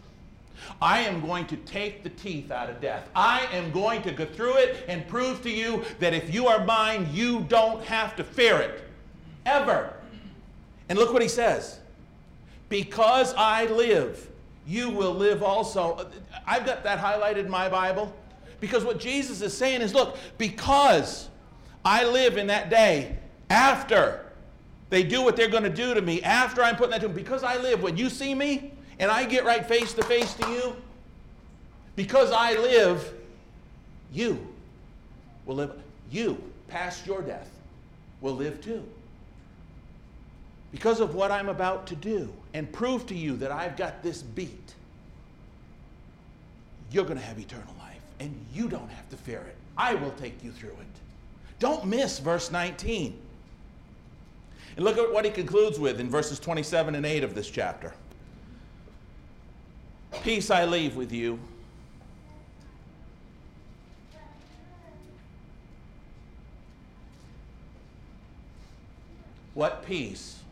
[0.80, 3.08] I am going to take the teeth out of death.
[3.14, 6.64] I am going to go through it and prove to you that if you are
[6.64, 8.84] mine, you don't have to fear it.
[9.46, 9.94] Ever.
[10.88, 11.80] And look what he says.
[12.68, 14.28] Because I live,
[14.66, 16.10] you will live also.
[16.46, 18.14] I've got that highlighted in my Bible
[18.60, 21.28] because what Jesus is saying is look, because
[21.84, 23.18] I live in that day
[23.50, 24.24] after
[24.90, 27.16] they do what they're going to do to me, after I'm putting that to them,
[27.16, 30.48] because I live, when you see me and I get right face to face to
[30.50, 30.76] you,
[31.96, 33.12] because I live,
[34.12, 34.46] you
[35.46, 35.72] will live.
[36.10, 37.50] You, past your death,
[38.20, 38.84] will live too.
[40.74, 44.22] because of what I'm about to do and prove to you that I've got this
[44.22, 44.74] beat,
[46.90, 49.56] you're going to have eternal life and you don't have to fear it.
[49.76, 51.00] I will take you through it.
[51.58, 53.18] Don't miss verse 19.
[54.76, 57.92] And look at what he concludes with in verses 27 and 8 of this chapter.
[60.22, 61.38] Peace I leave with you.
[69.54, 70.43] What peace?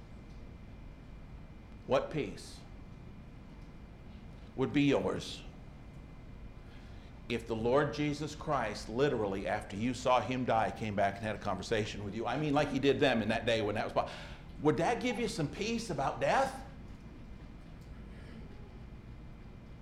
[1.87, 2.57] What peace
[4.57, 5.40] would be yours
[7.29, 11.35] if the Lord Jesus Christ, literally, after you saw him die, came back and had
[11.35, 12.27] a conversation with you?
[12.27, 14.09] I mean, like he did them in that day when that was.
[14.62, 16.55] Would that give you some peace about death?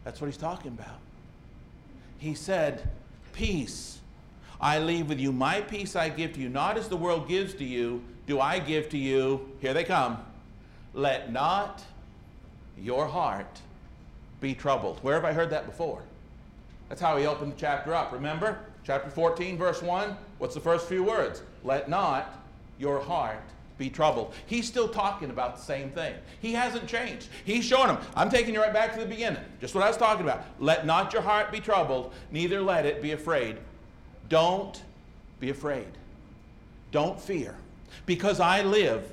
[0.05, 0.99] That's what he's talking about.
[2.19, 2.89] He said,
[3.33, 3.99] Peace
[4.61, 5.33] I leave with you.
[5.33, 6.49] My peace I give to you.
[6.49, 9.51] Not as the world gives to you, do I give to you.
[9.61, 10.19] Here they come.
[10.95, 11.83] Let not
[12.79, 13.61] your heart
[14.41, 14.99] be troubled.
[15.03, 16.03] Where have I heard that before?
[16.89, 18.13] That's how he opened the chapter up.
[18.13, 18.59] Remember?
[18.85, 20.17] Chapter 14, verse 1.
[20.39, 21.43] What's the first few words?
[21.63, 22.43] Let not
[22.79, 23.43] your heart
[23.79, 24.35] be troubled.
[24.47, 26.15] He's still talking about the same thing.
[26.41, 27.29] He hasn't changed.
[27.45, 27.99] He's showing them.
[28.15, 29.43] I'm taking you right back to the beginning.
[29.61, 30.45] Just what I was talking about.
[30.59, 33.57] Let not your heart be troubled, neither let it be afraid.
[34.29, 34.83] Don't
[35.39, 35.89] be afraid.
[36.93, 37.57] Don't fear.
[38.07, 39.13] Because I live,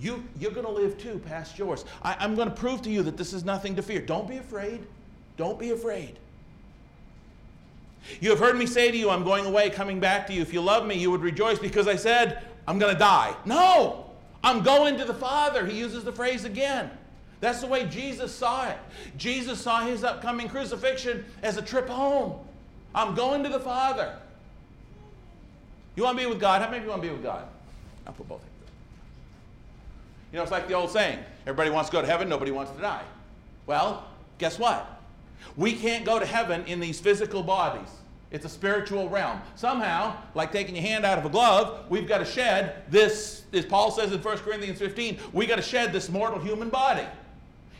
[0.00, 1.84] you, you're going to live too past yours.
[2.02, 4.00] I, I'm going to prove to you that this is nothing to fear.
[4.00, 4.86] Don't be afraid.
[5.36, 6.18] Don't be afraid.
[8.20, 10.42] You have heard me say to you, I'm going away, coming back to you.
[10.42, 13.34] If you love me, you would rejoice because I said, I'm going to die.
[13.44, 14.10] No,
[14.44, 15.66] I'm going to the Father.
[15.66, 16.90] He uses the phrase again.
[17.40, 18.78] That's the way Jesus saw it.
[19.16, 22.38] Jesus saw his upcoming crucifixion as a trip home.
[22.94, 24.16] I'm going to the Father.
[25.96, 26.62] You want to be with God?
[26.62, 27.46] How many of you want to be with God?
[28.06, 28.40] I'll put both.
[30.36, 32.70] You know, it's like the old saying everybody wants to go to heaven, nobody wants
[32.72, 33.04] to die.
[33.64, 34.04] Well,
[34.36, 35.00] guess what?
[35.56, 37.88] We can't go to heaven in these physical bodies.
[38.30, 39.40] It's a spiritual realm.
[39.54, 43.64] Somehow, like taking your hand out of a glove, we've got to shed this, as
[43.64, 47.06] Paul says in 1 Corinthians 15, we got to shed this mortal human body.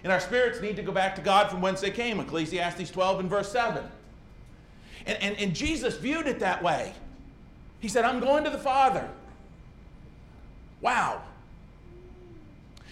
[0.02, 3.20] And our spirits need to go back to God from whence they came, Ecclesiastes 12
[3.20, 3.84] and verse 7.
[5.04, 6.94] And, and, and Jesus viewed it that way.
[7.80, 9.06] He said, I'm going to the Father.
[10.80, 11.20] Wow.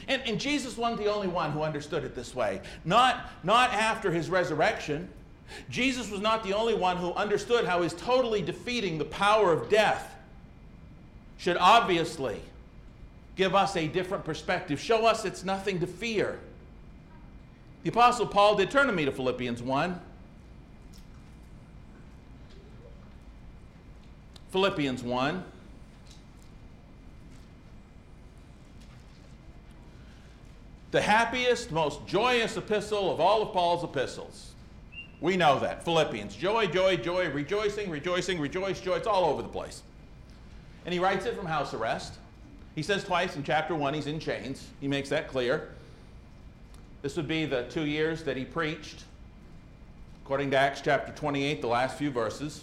[0.09, 2.61] And, and Jesus wasn't the only one who understood it this way.
[2.85, 5.09] Not, not after his resurrection.
[5.71, 9.69] Jesus was not the only one who understood how his totally defeating the power of
[9.69, 10.15] death
[11.39, 12.41] should obviously
[13.37, 16.39] give us a different perspective, show us it's nothing to fear.
[17.83, 20.01] The Apostle Paul did turn to me to Philippians 1.
[24.51, 25.45] Philippians 1.
[30.95, 34.53] The happiest, most joyous epistle of all of Paul's epistles.
[35.21, 35.85] We know that.
[35.85, 36.37] Philippians.
[36.37, 38.95] Joy, joy, joy, rejoicing, rejoicing, rejoice, joy.
[38.95, 39.83] It's all over the place.
[40.85, 42.15] And he writes it from house arrest.
[42.77, 44.69] He says twice in chapter 1 he's in chains.
[44.81, 45.73] He makes that clear.
[47.03, 49.03] This would be the two years that he preached,
[50.25, 52.63] according to Acts chapter 28, the last few verses.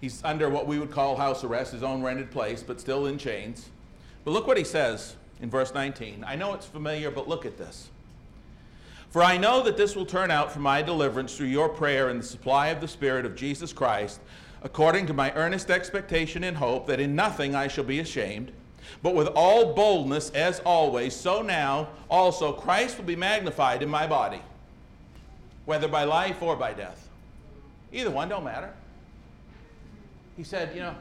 [0.00, 3.18] He's under what we would call house arrest, his own rented place, but still in
[3.18, 3.68] chains.
[4.24, 5.14] But look what he says
[5.44, 6.24] in verse 19.
[6.26, 7.90] I know it's familiar, but look at this.
[9.10, 12.18] For I know that this will turn out for my deliverance through your prayer and
[12.18, 14.20] the supply of the Spirit of Jesus Christ,
[14.62, 18.52] according to my earnest expectation and hope that in nothing I shall be ashamed,
[19.02, 24.06] but with all boldness as always, so now also Christ will be magnified in my
[24.06, 24.40] body,
[25.66, 27.10] whether by life or by death.
[27.92, 28.72] Either one don't matter.
[30.38, 30.94] He said, you know,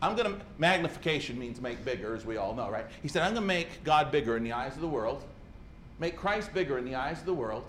[0.00, 2.86] I'm going to, magnification means make bigger, as we all know, right?
[3.02, 5.24] He said, I'm going to make God bigger in the eyes of the world,
[5.98, 7.64] make Christ bigger in the eyes of the world,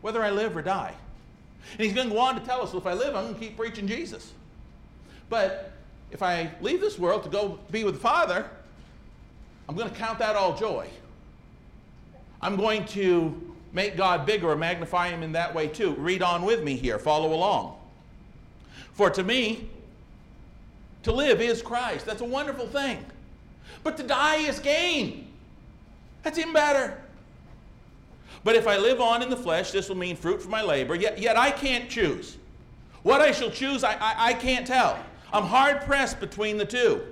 [0.00, 0.94] whether I live or die.
[1.72, 3.34] And he's going to go on to tell us, well, if I live, I'm going
[3.34, 4.32] to keep preaching Jesus.
[5.28, 5.72] But
[6.10, 8.48] if I leave this world to go be with the Father,
[9.68, 10.88] I'm going to count that all joy.
[12.42, 15.92] I'm going to make God bigger or magnify him in that way too.
[15.92, 17.76] Read on with me here, follow along.
[18.92, 19.68] For to me,
[21.02, 22.06] to live is Christ.
[22.06, 23.04] That's a wonderful thing.
[23.82, 25.28] But to die is gain.
[26.22, 27.00] That's even better.
[28.44, 30.94] But if I live on in the flesh, this will mean fruit for my labor.
[30.94, 32.36] Yet, yet I can't choose.
[33.02, 34.98] What I shall choose, I, I, I can't tell.
[35.32, 37.02] I'm hard pressed between the two.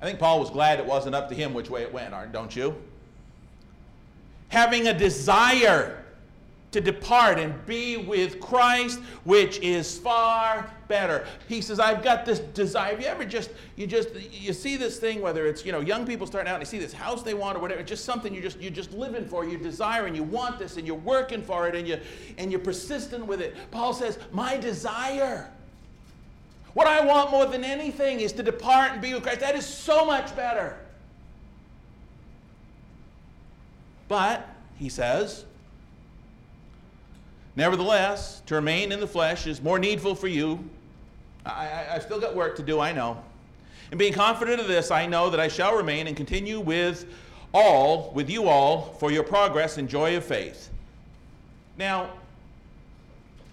[0.00, 2.54] I think Paul was glad it wasn't up to him which way it went, don't
[2.54, 2.76] you?
[4.48, 6.04] Having a desire
[6.72, 11.26] to depart and be with Christ, which is far better.
[11.48, 12.90] He says, I've got this desire.
[12.90, 16.04] Have you ever just, you just, you see this thing, whether it's, you know, young
[16.04, 18.42] people starting out and they see this house they want or whatever, just something you
[18.42, 21.66] just, you're just living for, you desire and you want this and you're working for
[21.68, 21.98] it and you,
[22.36, 23.56] and you're persistent with it.
[23.70, 25.50] Paul says, my desire.
[26.74, 29.40] What I want more than anything is to depart and be with Christ.
[29.40, 30.78] That is so much better.
[34.08, 34.46] But,
[34.78, 35.46] he says,
[37.56, 40.62] Nevertheless, to remain in the flesh is more needful for you.
[41.46, 43.22] I, have still got work to do, I know.
[43.90, 47.06] And being confident of this, I know that I shall remain and continue with
[47.54, 50.70] all, with you all, for your progress and joy of faith.
[51.78, 52.10] Now,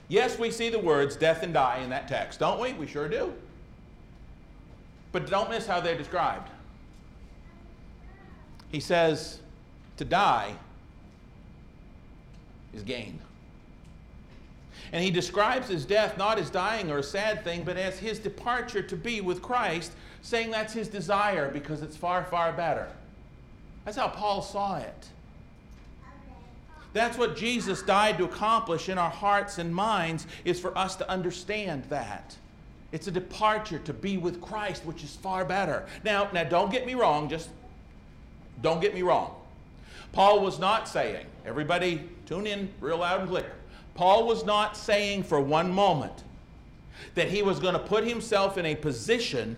[0.09, 2.73] yes, we see the words death and die in that text, don't we?
[2.73, 3.33] We sure do.
[5.13, 6.49] But don't miss how they're described.
[8.71, 9.39] He says,
[9.97, 10.55] to die
[12.73, 13.19] is gain.
[14.93, 18.19] And he describes his death not as dying or a sad thing, but as his
[18.19, 22.87] departure to be with Christ, saying that's his desire because it's far, far better.
[23.83, 25.07] That's how Paul saw it.
[26.93, 31.09] That's what Jesus died to accomplish in our hearts and minds, is for us to
[31.09, 32.37] understand that.
[32.91, 35.87] It's a departure to be with Christ, which is far better.
[36.03, 37.49] Now, now don't get me wrong, just
[38.61, 39.33] don't get me wrong.
[40.11, 43.51] Paul was not saying, everybody tune in real loud and clear.
[43.95, 46.23] Paul was not saying for one moment
[47.15, 49.55] that he was going to put himself in a position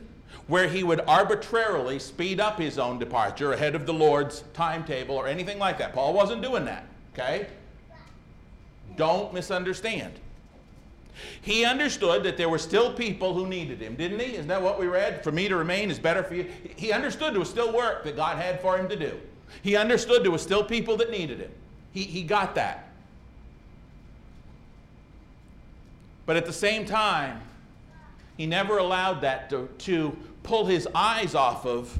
[0.47, 5.27] where he would arbitrarily speed up his own departure ahead of the Lord's timetable or
[5.27, 5.93] anything like that.
[5.93, 7.47] Paul wasn't doing that, okay?
[8.95, 10.13] Don't misunderstand.
[11.41, 14.33] He understood that there were still people who needed him, didn't he?
[14.33, 15.23] Isn't that what we read?
[15.23, 16.45] For me to remain is better for you.
[16.75, 19.17] He understood there was still work that God had for him to do.
[19.61, 21.51] He understood there was still people that needed him.
[21.93, 22.84] He, he got that.
[26.25, 27.41] But at the same time,
[28.37, 31.99] he never allowed that to, to pull his eyes off of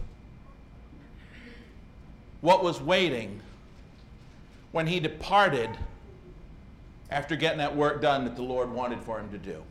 [2.42, 3.42] what was waiting
[4.72, 5.70] when he departed
[7.10, 9.64] after getting that work done that the Lord wanted for him to do.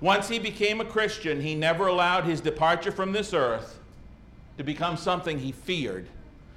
[0.00, 3.78] Once he became a Christian, he never allowed his departure from this earth
[4.56, 6.06] to become something he feared,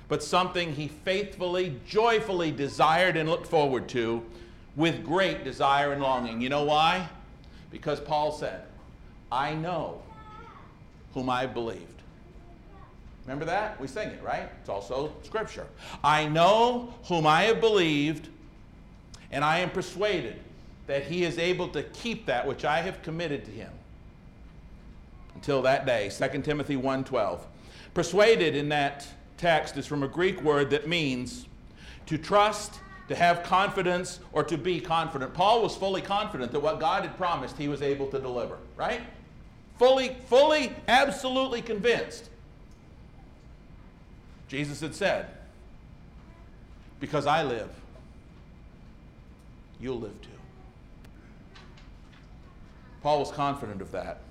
[0.07, 4.23] but something he faithfully, joyfully desired and looked forward to
[4.75, 6.41] with great desire and longing.
[6.41, 7.07] You know why?
[7.71, 8.63] Because Paul said,
[9.31, 10.01] I know
[11.13, 12.01] whom I have believed.
[13.25, 13.79] Remember that?
[13.79, 14.49] We sing it, right?
[14.59, 15.67] It's also scripture.
[16.03, 18.27] I know whom I have believed,
[19.31, 20.39] and I am persuaded
[20.87, 23.71] that he is able to keep that which I have committed to him
[25.35, 27.39] until that day 2 timothy 1.12
[27.93, 29.07] persuaded in that
[29.37, 31.47] text is from a greek word that means
[32.05, 35.33] to trust to have confidence or to be confident.
[35.33, 39.01] Paul was fully confident that what God had promised he was able to deliver, right?
[39.77, 42.29] Fully, fully, absolutely convinced.
[44.47, 45.27] Jesus had said,
[46.99, 47.69] Because I live,
[49.79, 50.29] you'll live too.
[53.01, 54.21] Paul was confident of that.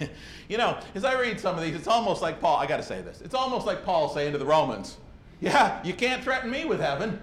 [0.48, 2.82] you know, as I read some of these, it's almost like Paul, I got to
[2.82, 4.96] say this, it's almost like Paul saying to the Romans,
[5.40, 7.20] yeah, you can't threaten me with heaven.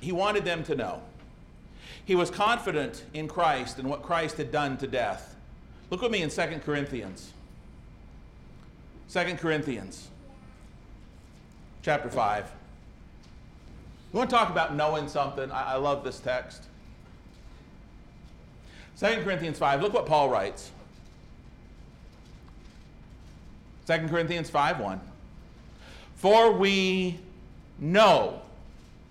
[0.00, 1.02] He wanted them to know.
[2.04, 5.34] He was confident in Christ and what Christ had done to death.
[5.90, 7.32] Look with me in 2 Corinthians.
[9.12, 10.08] 2 Corinthians
[11.82, 12.50] chapter 5.
[14.12, 15.50] We want to talk about knowing something.
[15.50, 16.64] I, I love this text.
[18.98, 20.70] 2 Corinthians 5, look what Paul writes.
[23.86, 25.00] 2 Corinthians 5 1.
[26.16, 27.18] For we
[27.78, 28.40] know,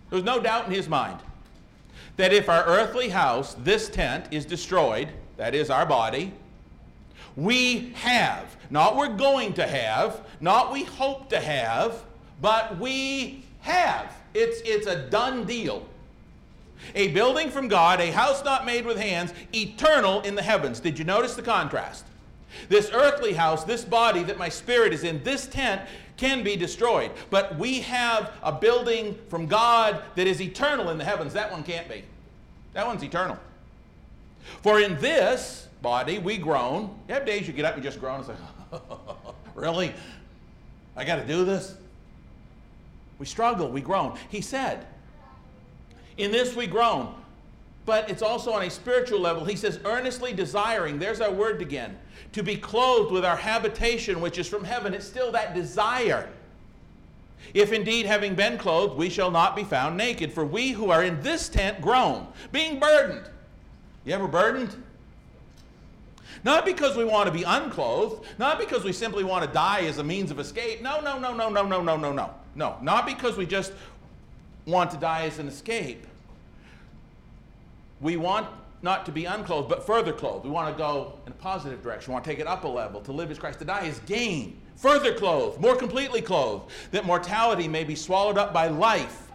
[0.09, 1.19] there's no doubt in his mind,
[2.17, 6.33] that if our earthly house, this tent, is destroyed, that is our body,
[7.35, 12.03] we have, not we're going to have, not we hope to have,
[12.41, 14.13] but we have.
[14.33, 15.85] It's, it's a done deal.
[16.93, 20.79] A building from God, a house not made with hands, eternal in the heavens.
[20.79, 22.05] Did you notice the contrast?
[22.69, 25.81] This earthly house, this body that my spirit is in, this tent
[26.17, 27.11] can be destroyed.
[27.29, 31.33] But we have a building from God that is eternal in the heavens.
[31.33, 32.03] That one can't be.
[32.73, 33.37] That one's eternal.
[34.61, 36.89] For in this body we groan.
[37.07, 38.33] You have days you get up and just groan and say,
[39.55, 39.93] Really?
[40.95, 41.75] I got to do this?
[43.19, 44.17] We struggle, we groan.
[44.29, 44.85] He said,
[46.17, 47.13] In this we groan.
[47.85, 49.45] But it's also on a spiritual level.
[49.45, 51.95] He says, earnestly desiring, there's our word again
[52.35, 54.93] to be clothed with our habitation, which is from heaven.
[54.93, 56.27] It's still that desire.
[57.53, 61.01] If indeed, having been clothed, we shall not be found naked, for we who are
[61.01, 63.29] in this tent groan, being burdened.
[64.03, 64.75] You ever burdened?
[66.43, 69.99] Not because we want to be unclothed, not because we simply want to die as
[69.99, 70.81] a means of escape.
[70.81, 72.33] No, no, no, no, no, no, no, no, no.
[72.53, 73.71] No, not because we just
[74.65, 76.05] want to die as an escape.
[78.01, 78.47] We want
[78.85, 80.45] not to be unclothed, but further clothed.
[80.45, 82.11] We want to go in a positive direction.
[82.11, 83.01] We want to take it up a level.
[83.01, 84.61] To live as Christ, to die is gain.
[84.77, 89.31] Further clothed, more completely clothed, that mortality may be swallowed up by life.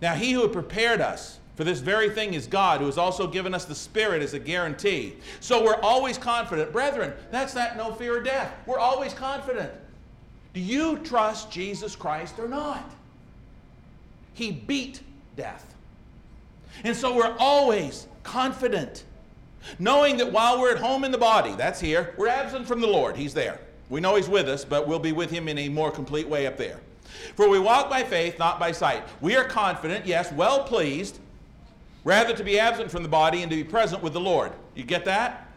[0.00, 3.26] Now, he who had prepared us for this very thing is God, who has also
[3.26, 5.16] given us the Spirit as a guarantee.
[5.40, 6.72] So we're always confident.
[6.72, 8.54] Brethren, that's that no fear of death.
[8.64, 9.72] We're always confident.
[10.54, 12.90] Do you trust Jesus Christ or not?
[14.34, 15.00] He beat
[15.36, 15.74] death.
[16.84, 19.04] And so we're always confident,
[19.78, 22.86] knowing that while we're at home in the body, that's here, we're absent from the
[22.86, 23.16] Lord.
[23.16, 23.60] He's there.
[23.88, 26.46] We know He's with us, but we'll be with Him in a more complete way
[26.46, 26.80] up there.
[27.34, 29.02] For we walk by faith, not by sight.
[29.20, 31.18] We are confident, yes, well pleased,
[32.04, 34.52] rather to be absent from the body and to be present with the Lord.
[34.74, 35.48] You get that?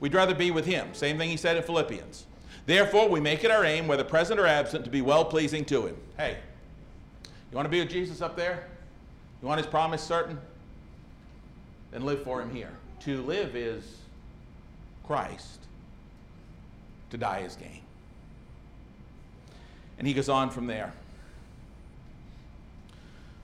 [0.00, 0.88] We'd rather be with Him.
[0.92, 2.26] Same thing He said in Philippians.
[2.64, 5.86] Therefore, we make it our aim, whether present or absent, to be well pleasing to
[5.86, 5.96] Him.
[6.16, 6.38] Hey,
[7.24, 8.66] you want to be with Jesus up there?
[9.40, 10.38] You want His promise certain?
[11.96, 12.72] Then live for Him here.
[13.04, 13.82] To live is
[15.06, 15.60] Christ
[17.08, 17.80] to die is gain.
[19.98, 20.92] And he goes on from there.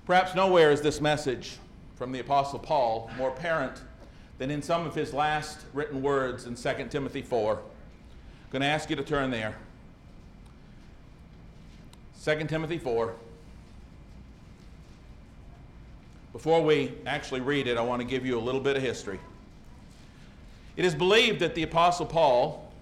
[0.05, 1.57] Perhaps nowhere is this message
[1.97, 3.81] from the Apostle Paul more apparent
[4.37, 7.55] than in some of his last written words in 2 Timothy 4.
[7.55, 7.59] I'm
[8.51, 9.57] going to ask you to turn there.
[12.23, 13.15] 2 Timothy 4.
[16.33, 19.21] Before we actually read it, I want to give you a little bit of history.
[20.77, 22.73] It is believed that the Apostle Paul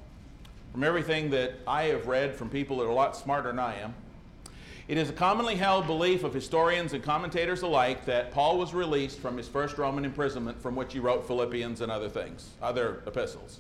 [0.73, 3.81] from everything that I have read from people that are a lot smarter than I
[3.81, 3.95] am,
[4.89, 9.21] it is a commonly held belief of historians and commentators alike that Paul was released
[9.21, 13.59] from his first Roman imprisonment from which he wrote Philippians and other things, other epistles.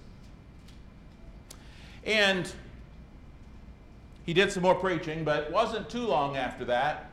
[2.04, 2.50] And
[4.26, 7.10] he did some more preaching, but it wasn't too long after that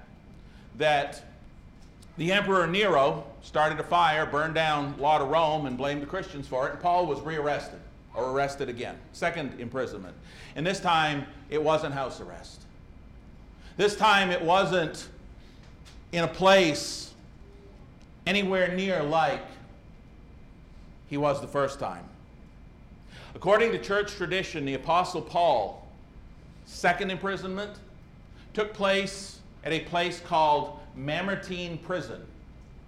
[0.77, 1.23] that
[2.17, 6.07] the Emperor Nero started a fire, burned down a lot of Rome, and blamed the
[6.07, 7.79] Christians for it, and Paul was rearrested
[8.15, 8.97] or arrested again.
[9.13, 10.15] Second imprisonment.
[10.55, 12.61] And this time, it wasn't house arrest.
[13.77, 15.07] This time, it wasn't
[16.11, 17.13] in a place
[18.25, 19.41] anywhere near like
[21.07, 22.03] he was the first time.
[23.35, 25.87] According to church tradition, the Apostle Paul,
[26.65, 27.71] second imprisonment,
[28.53, 32.21] took place at a place called Mamertine Prison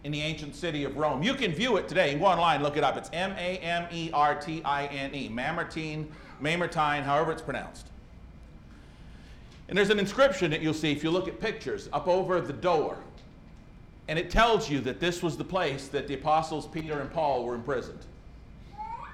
[0.03, 1.21] in the ancient city of Rome.
[1.21, 2.07] You can view it today.
[2.07, 2.97] You can go online, look it up.
[2.97, 6.09] It's M A M E R T I N E, Mamertine,
[6.41, 7.87] Mamertine, however it's pronounced.
[9.67, 12.53] And there's an inscription that you'll see if you look at pictures up over the
[12.53, 12.97] door.
[14.07, 17.45] And it tells you that this was the place that the apostles Peter and Paul
[17.45, 17.99] were imprisoned.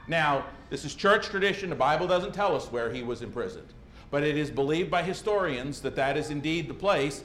[0.08, 1.70] Now, this is church tradition.
[1.70, 3.68] The Bible doesn't tell us where he was imprisoned.
[4.12, 7.24] But it is believed by historians that that is indeed the place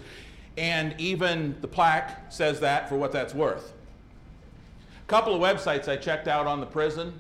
[0.56, 3.72] and even the plaque says that for what that's worth.
[5.02, 7.12] A couple of websites I checked out on the prison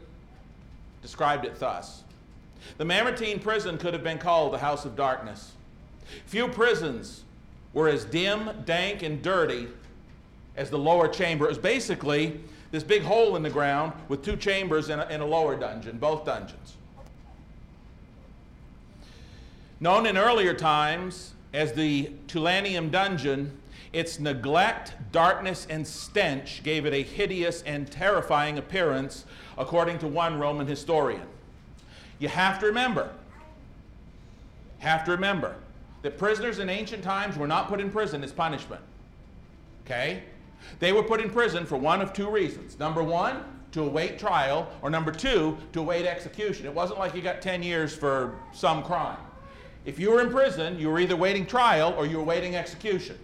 [1.02, 2.04] described it thus
[2.76, 5.52] The Mamertine prison could have been called the House of Darkness.
[6.26, 7.24] Few prisons
[7.72, 9.68] were as dim, dank, and dirty
[10.56, 11.46] as the lower chamber.
[11.46, 15.20] It was basically this big hole in the ground with two chambers in a, in
[15.20, 16.76] a lower dungeon, both dungeons.
[19.80, 23.58] Known in earlier times as the Tullianum dungeon,
[23.92, 29.24] its neglect, darkness, and stench gave it a hideous and terrifying appearance,
[29.58, 31.26] according to one Roman historian.
[32.18, 33.10] You have to remember,
[34.78, 35.56] have to remember
[36.02, 38.82] that prisoners in ancient times were not put in prison as punishment.
[39.84, 40.22] Okay?
[40.78, 42.78] They were put in prison for one of two reasons.
[42.78, 43.42] Number one,
[43.72, 46.66] to await trial, or number two, to await execution.
[46.66, 49.18] It wasn't like you got 10 years for some crime.
[49.84, 53.18] If you were in prison, you were either waiting trial or you were waiting execution.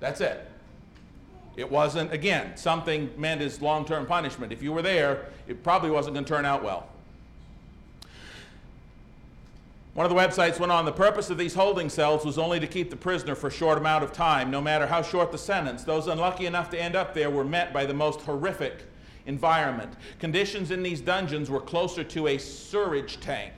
[0.00, 0.48] That's it.
[1.56, 4.52] It wasn't, again, something meant as long term punishment.
[4.52, 6.88] If you were there, it probably wasn't going to turn out well.
[9.94, 12.66] One of the websites went on the purpose of these holding cells was only to
[12.66, 15.84] keep the prisoner for a short amount of time, no matter how short the sentence.
[15.84, 18.84] Those unlucky enough to end up there were met by the most horrific
[19.26, 19.92] environment.
[20.18, 23.52] Conditions in these dungeons were closer to a sewage tank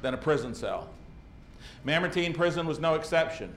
[0.00, 0.88] than a prison cell.
[1.84, 3.54] Mamertine prison was no exception.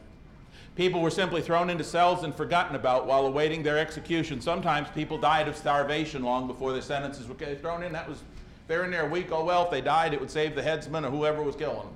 [0.75, 4.41] People were simply thrown into cells and forgotten about while awaiting their execution.
[4.41, 7.93] Sometimes people died of starvation long before their sentences were thrown in.
[7.93, 8.23] That was,
[8.67, 9.27] they're in there a week.
[9.31, 11.95] Oh, well, if they died, it would save the headsman or whoever was killing them.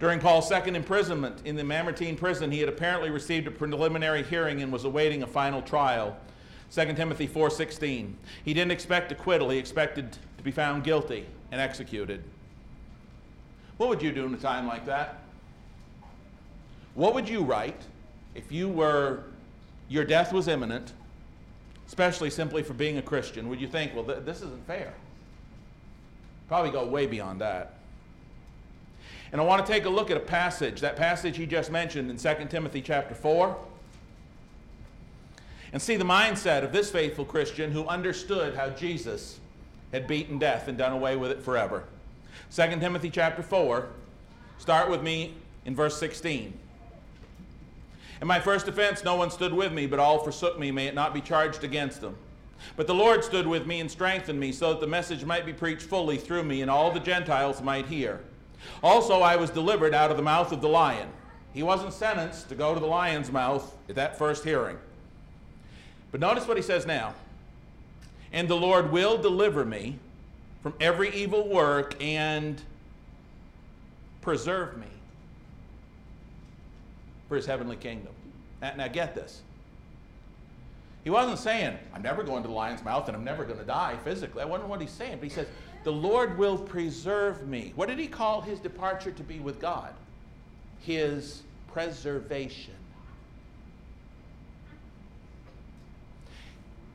[0.00, 4.60] During Paul's second imprisonment in the Mamertine prison, he had apparently received a preliminary hearing
[4.60, 6.16] and was awaiting a final trial.
[6.72, 8.14] 2 Timothy 4:16.
[8.44, 12.24] He didn't expect acquittal, he expected to be found guilty and executed.
[13.76, 15.22] What would you do in a time like that?
[16.94, 17.80] What would you write
[18.34, 19.24] if you were
[19.88, 20.92] your death was imminent,
[21.86, 23.48] especially simply for being a Christian?
[23.48, 24.94] Would you think, well, th- this isn't fair?
[26.48, 27.74] Probably go way beyond that.
[29.32, 32.10] And I want to take a look at a passage, that passage he just mentioned
[32.10, 33.56] in 2 Timothy chapter 4,
[35.72, 39.40] and see the mindset of this faithful Christian who understood how Jesus
[39.90, 41.84] had beaten death and done away with it forever.
[42.54, 43.86] 2 Timothy chapter 4,
[44.58, 45.32] start with me
[45.64, 46.52] in verse 16.
[48.20, 50.70] In my first offense, no one stood with me, but all forsook me.
[50.70, 52.14] May it not be charged against them.
[52.76, 55.54] But the Lord stood with me and strengthened me, so that the message might be
[55.54, 58.20] preached fully through me, and all the Gentiles might hear.
[58.82, 61.08] Also, I was delivered out of the mouth of the lion.
[61.54, 64.76] He wasn't sentenced to go to the lion's mouth at that first hearing.
[66.10, 67.14] But notice what he says now.
[68.30, 69.98] And the Lord will deliver me
[70.62, 72.60] from every evil work and
[74.20, 74.86] preserve me
[77.28, 78.12] for his heavenly kingdom.
[78.60, 79.42] Now, get this.
[81.02, 83.64] He wasn't saying, I'm never going to the lion's mouth and I'm never going to
[83.64, 84.40] die physically.
[84.40, 85.16] I wonder what he's saying.
[85.16, 85.48] But he says,
[85.82, 87.72] The Lord will preserve me.
[87.74, 89.94] What did he call his departure to be with God?
[90.80, 91.42] His
[91.72, 92.74] preservation.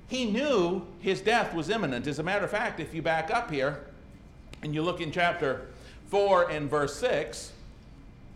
[0.07, 2.07] He knew his death was imminent.
[2.07, 3.81] As a matter of fact, if you back up here
[4.63, 5.67] and you look in chapter
[6.07, 7.51] 4 and verse 6,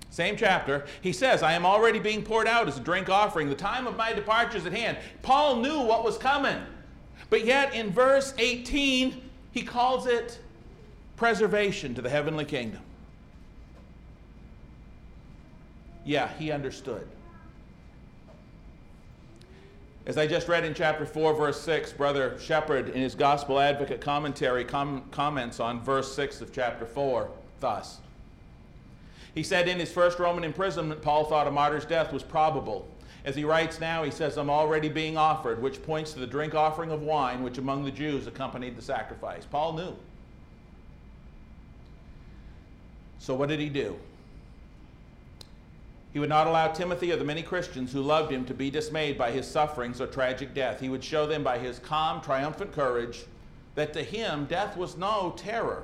[0.09, 3.47] same chapter, he says, I am already being poured out as a drink offering.
[3.47, 4.97] The time of my departure is at hand.
[5.21, 6.57] Paul knew what was coming.
[7.29, 9.21] But yet in verse 18,
[9.53, 10.39] he calls it
[11.15, 12.81] preservation to the heavenly kingdom.
[16.03, 17.07] Yeah, he understood.
[20.05, 24.01] As I just read in chapter 4, verse 6, Brother Shepherd, in his Gospel Advocate
[24.01, 27.29] commentary, com- comments on verse 6 of chapter 4
[27.59, 27.99] thus.
[29.35, 32.87] He said in his first Roman imprisonment, Paul thought a martyr's death was probable.
[33.23, 36.55] As he writes now, he says, I'm already being offered, which points to the drink
[36.55, 39.45] offering of wine, which among the Jews accompanied the sacrifice.
[39.45, 39.95] Paul knew.
[43.19, 43.99] So, what did he do?
[46.13, 49.17] He would not allow Timothy or the many Christians who loved him to be dismayed
[49.17, 50.81] by his sufferings or tragic death.
[50.81, 53.25] He would show them by his calm, triumphant courage
[53.75, 55.83] that to him death was no terror,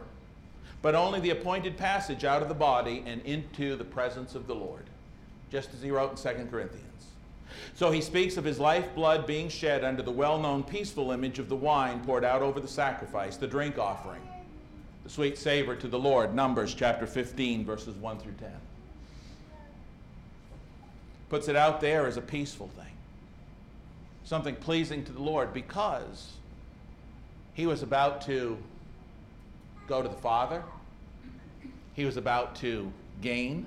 [0.82, 4.56] but only the appointed passage out of the body and into the presence of the
[4.56, 4.86] Lord,
[5.50, 6.84] just as he wrote in 2 Corinthians.
[7.76, 11.48] So he speaks of his lifeblood being shed under the well known peaceful image of
[11.48, 14.22] the wine poured out over the sacrifice, the drink offering,
[15.06, 16.36] the sweet savor to the Lord.
[16.36, 18.52] Numbers chapter 15, verses 1 through 10
[21.30, 22.94] puts it out there as a peaceful thing,
[24.24, 26.32] something pleasing to the Lord because
[27.54, 28.58] he was about to
[29.88, 30.64] go to the Father,
[31.94, 33.66] he was about to gain,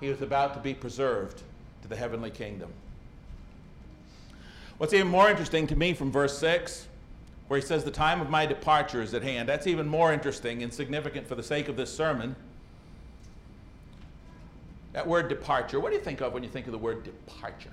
[0.00, 1.42] he was about to be preserved
[1.82, 2.72] to the heavenly kingdom.
[4.78, 6.86] What's even more interesting to me from verse 6,
[7.48, 10.62] where he says, The time of my departure is at hand, that's even more interesting
[10.62, 12.36] and significant for the sake of this sermon
[14.92, 17.72] that word departure, what do you think of when you think of the word departure?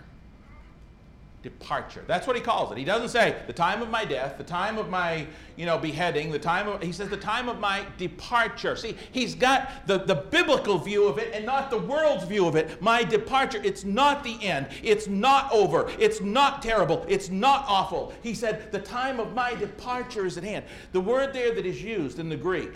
[1.44, 2.04] Departure.
[2.08, 2.78] That's what he calls it.
[2.78, 6.32] He doesn't say the time of my death, the time of my, you know, beheading,
[6.32, 8.76] the time of, he says the time of my departure.
[8.76, 12.56] See, he's got the, the biblical view of it and not the world's view of
[12.56, 12.82] it.
[12.82, 14.68] My departure, it's not the end.
[14.82, 15.88] It's not over.
[16.00, 17.06] It's not terrible.
[17.08, 18.12] It's not awful.
[18.24, 20.66] He said the time of my departure is at hand.
[20.94, 22.74] The word there that is used in the Greek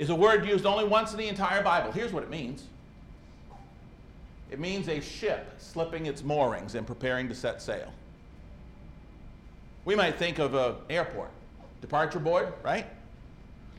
[0.00, 1.92] is a word used only once in the entire Bible.
[1.92, 2.64] Here's what it means
[4.50, 7.92] it means a ship slipping its moorings and preparing to set sail.
[9.84, 11.30] We might think of an airport,
[11.82, 12.86] departure board, right?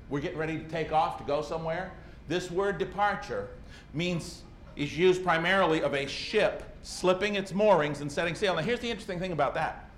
[0.09, 1.91] We're getting ready to take off to go somewhere.
[2.27, 3.49] This word departure
[3.93, 4.43] means
[4.75, 8.55] is used primarily of a ship slipping its moorings and setting sail.
[8.55, 9.89] Now here's the interesting thing about that.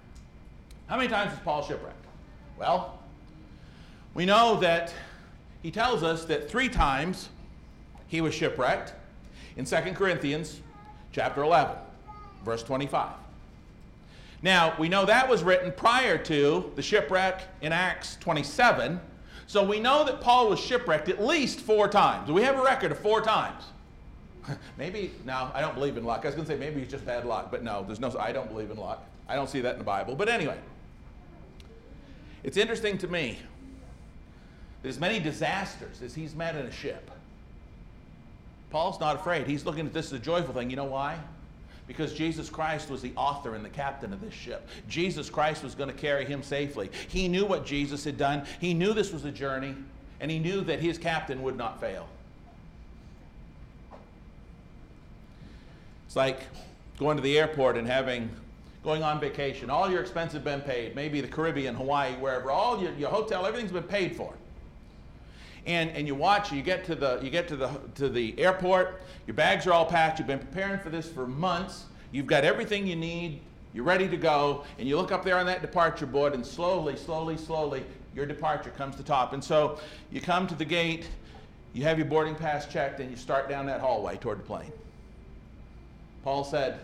[0.87, 2.05] How many times was Paul shipwrecked?
[2.57, 2.97] Well,
[4.13, 4.93] we know that
[5.63, 7.29] he tells us that three times
[8.07, 8.93] he was shipwrecked
[9.55, 10.59] in 2 Corinthians
[11.11, 11.75] chapter 11,
[12.43, 13.13] verse 25.
[14.41, 18.99] Now, we know that was written prior to the shipwreck in Acts 27.
[19.47, 22.29] So we know that Paul was shipwrecked at least four times.
[22.29, 23.63] We have a record of four times.
[24.77, 26.21] maybe, now, I don't believe in luck.
[26.23, 28.33] I was going to say maybe it's just bad luck, but no, there's no, I
[28.33, 29.07] don't believe in luck.
[29.29, 30.13] I don't see that in the Bible.
[30.13, 30.57] But anyway,
[32.43, 33.39] it's interesting to me
[34.83, 37.09] as many disasters as he's met in a ship,
[38.69, 39.47] Paul's not afraid.
[39.47, 40.69] He's looking at this as a joyful thing.
[40.69, 41.19] You know why?
[41.87, 44.67] Because Jesus Christ was the author and the captain of this ship.
[44.87, 46.89] Jesus Christ was going to carry him safely.
[47.07, 49.75] He knew what Jesus had done, he knew this was a journey,
[50.19, 52.07] and he knew that his captain would not fail.
[56.07, 56.41] It's like
[56.97, 58.29] going to the airport and having
[58.83, 59.69] going on vacation.
[59.69, 60.95] All your expenses have been paid.
[60.95, 62.51] Maybe the Caribbean, Hawaii, wherever.
[62.51, 64.33] All your, your hotel, everything's been paid for.
[65.65, 69.01] And, and you watch, you get to the you get to the to the airport,
[69.27, 72.85] your bags are all packed, you've been preparing for this for months, you've got everything
[72.85, 73.39] you need,
[73.73, 76.97] you're ready to go, and you look up there on that departure board, and slowly,
[76.97, 79.33] slowly, slowly, your departure comes to top.
[79.33, 79.79] And so
[80.11, 81.07] you come to the gate,
[81.73, 84.71] you have your boarding pass checked, and you start down that hallway toward the plane.
[86.23, 86.79] Paul said,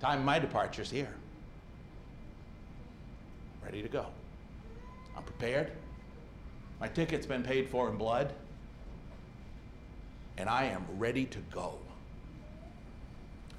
[0.00, 1.12] Time my departure is here.
[3.64, 4.06] Ready to go.
[5.16, 5.72] I'm prepared.
[6.80, 8.32] My ticket's been paid for in blood.
[10.38, 11.78] And I am ready to go.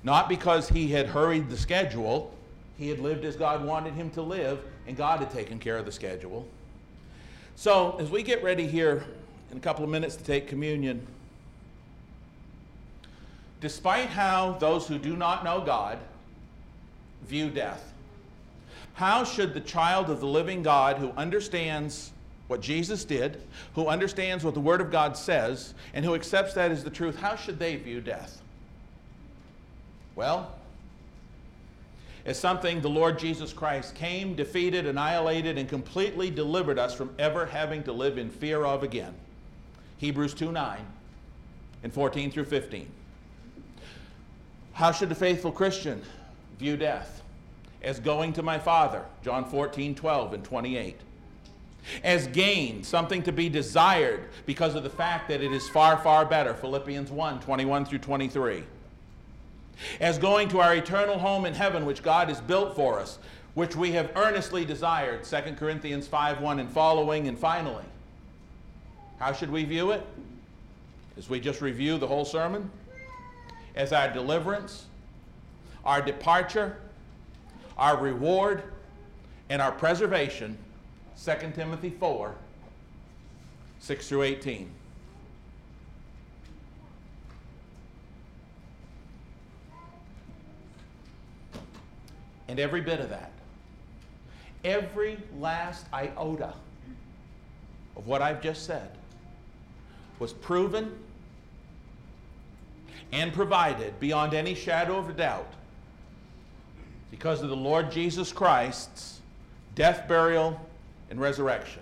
[0.03, 2.33] Not because he had hurried the schedule,
[2.77, 5.85] he had lived as God wanted him to live, and God had taken care of
[5.85, 6.47] the schedule.
[7.55, 9.05] So, as we get ready here
[9.51, 11.05] in a couple of minutes to take communion,
[13.59, 15.99] despite how those who do not know God
[17.27, 17.93] view death?
[18.93, 22.11] How should the child of the living God who understands
[22.51, 23.41] what Jesus did,
[23.75, 27.15] who understands what the Word of God says, and who accepts that as the truth,
[27.15, 28.41] how should they view death?
[30.15, 30.53] Well,
[32.25, 37.45] as something the Lord Jesus Christ came, defeated, annihilated, and completely delivered us from ever
[37.45, 39.15] having to live in fear of again.
[39.97, 40.85] Hebrews 2 9
[41.83, 42.91] and 14 through 15.
[44.73, 46.01] How should a faithful Christian
[46.59, 47.21] view death?
[47.81, 50.99] As going to my Father, John 14, 12, and 28.
[52.03, 56.25] As gain, something to be desired because of the fact that it is far, far
[56.25, 58.63] better, Philippians 1, 21 through 23.
[59.99, 63.17] As going to our eternal home in heaven, which God has built for us,
[63.53, 67.27] which we have earnestly desired, 2 Corinthians 5, 1 and following.
[67.27, 67.83] And finally,
[69.19, 70.05] how should we view it?
[71.17, 72.69] As we just review the whole sermon?
[73.75, 74.85] As our deliverance,
[75.83, 76.77] our departure,
[77.77, 78.63] our reward,
[79.49, 80.57] and our preservation.
[81.23, 82.33] 2 Timothy 4
[83.79, 84.69] 6 through 18.
[92.47, 93.31] And every bit of that,
[94.65, 96.53] every last iota
[97.95, 98.89] of what I've just said
[100.19, 100.91] was proven
[103.11, 105.53] and provided beyond any shadow of a doubt
[107.09, 109.21] because of the Lord Jesus Christ's
[109.75, 110.59] death, burial,
[111.11, 111.81] and resurrection.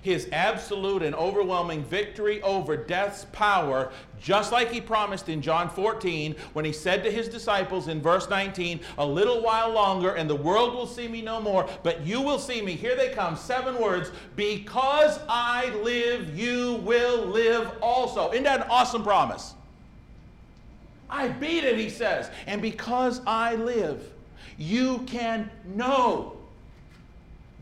[0.00, 6.34] His absolute and overwhelming victory over death's power, just like he promised in John 14
[6.54, 10.36] when he said to his disciples in verse 19, A little while longer and the
[10.36, 12.72] world will see me no more, but you will see me.
[12.72, 14.10] Here they come, seven words.
[14.34, 18.30] Because I live, you will live also.
[18.32, 19.54] Isn't that an awesome promise?
[21.10, 22.30] I beat it, he says.
[22.46, 24.10] And because I live,
[24.58, 26.36] you can know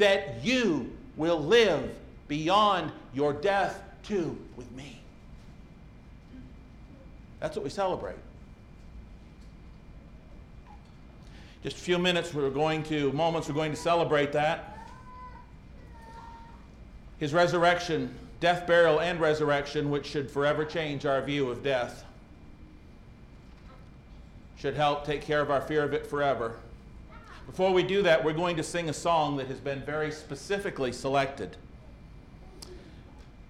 [0.01, 1.95] that you will live
[2.29, 4.99] beyond your death too with me.
[7.39, 8.17] That's what we celebrate.
[11.63, 14.79] Just a few minutes, we're going to, moments, we're going to celebrate that.
[17.19, 22.05] His resurrection, death, burial, and resurrection, which should forever change our view of death,
[24.57, 26.57] should help take care of our fear of it forever.
[27.51, 30.93] Before we do that, we're going to sing a song that has been very specifically
[30.93, 31.57] selected.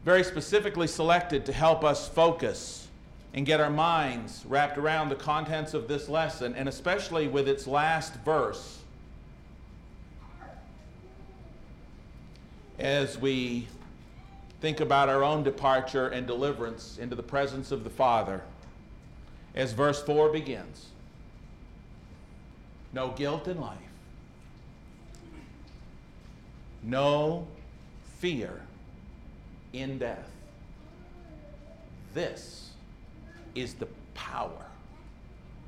[0.06, 2.88] Very specifically selected to help us focus
[3.34, 7.66] and get our minds wrapped around the contents of this lesson, and especially with its
[7.66, 8.78] last verse.
[12.78, 13.68] As we
[14.62, 18.40] think about our own departure and deliverance into the presence of the Father,
[19.54, 20.86] as verse 4 begins
[22.94, 23.89] no guilt in life,
[26.82, 27.46] no
[28.18, 28.60] fear
[29.72, 30.30] in death.
[32.14, 32.70] This
[33.54, 34.66] is the power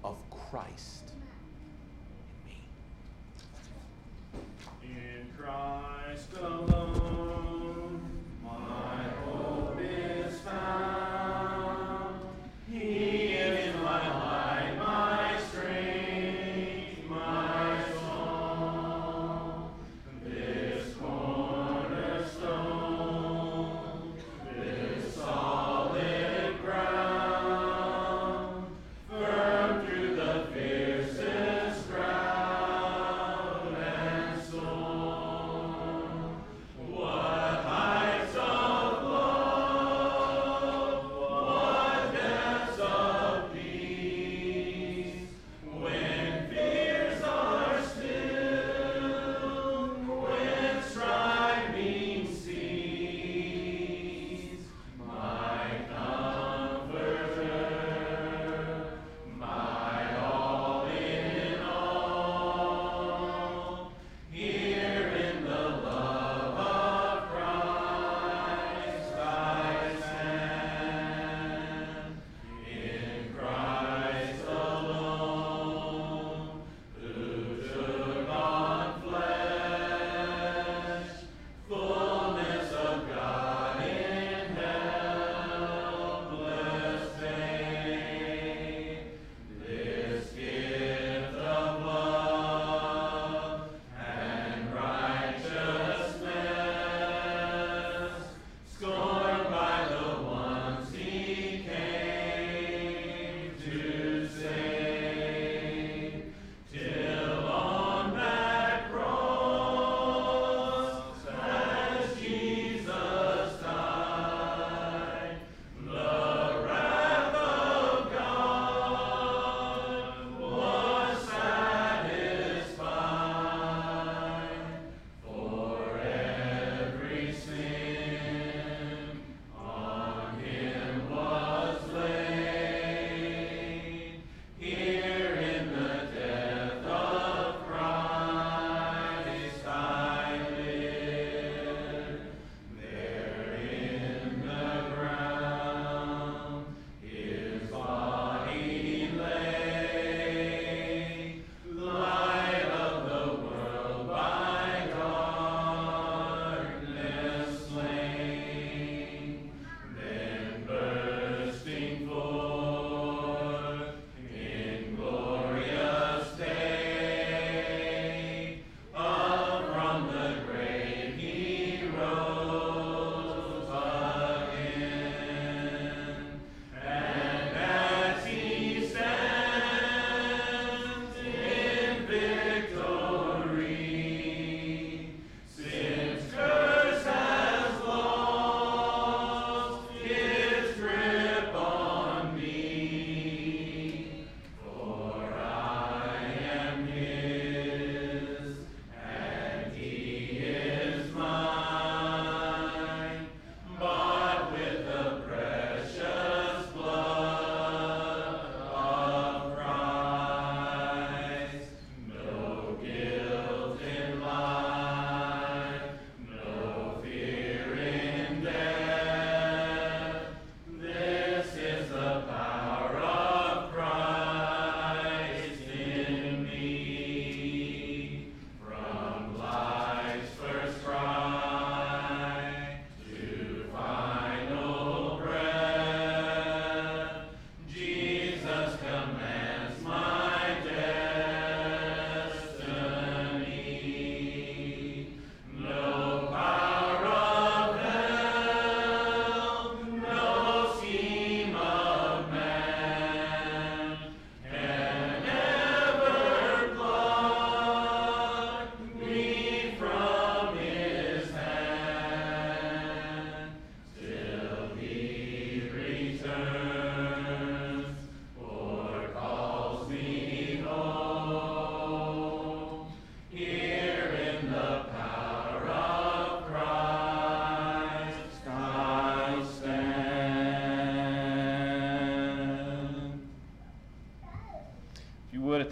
[0.05, 1.13] of Christ
[2.45, 2.59] in me.
[4.83, 6.92] In Christ alone,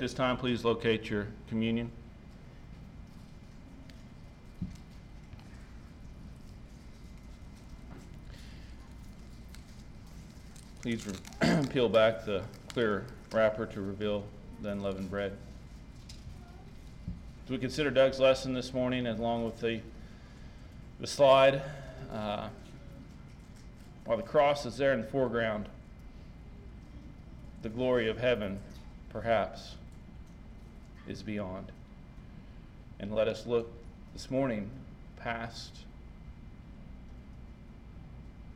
[0.01, 1.91] this time, please locate your communion.
[10.81, 11.07] Please
[11.69, 14.25] peel back the clear wrapper to reveal
[14.63, 15.37] the unleavened bread.
[17.45, 19.83] As we consider Doug's lesson this morning, along with the,
[20.99, 21.61] the slide,
[22.11, 22.49] uh,
[24.07, 25.67] while the cross is there in the foreground,
[27.61, 28.61] the glory of heaven,
[29.11, 29.75] perhaps,
[31.11, 31.73] is beyond.
[33.01, 33.71] And let us look
[34.13, 34.71] this morning
[35.17, 35.73] past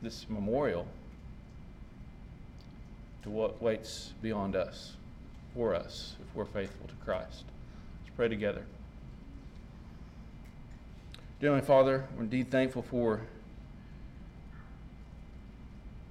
[0.01, 0.87] this memorial
[3.23, 4.93] to what waits beyond us,
[5.53, 7.43] for us, if we're faithful to Christ.
[8.03, 8.63] Let's pray together.
[11.41, 13.21] Dear Heavenly Father, we're indeed thankful for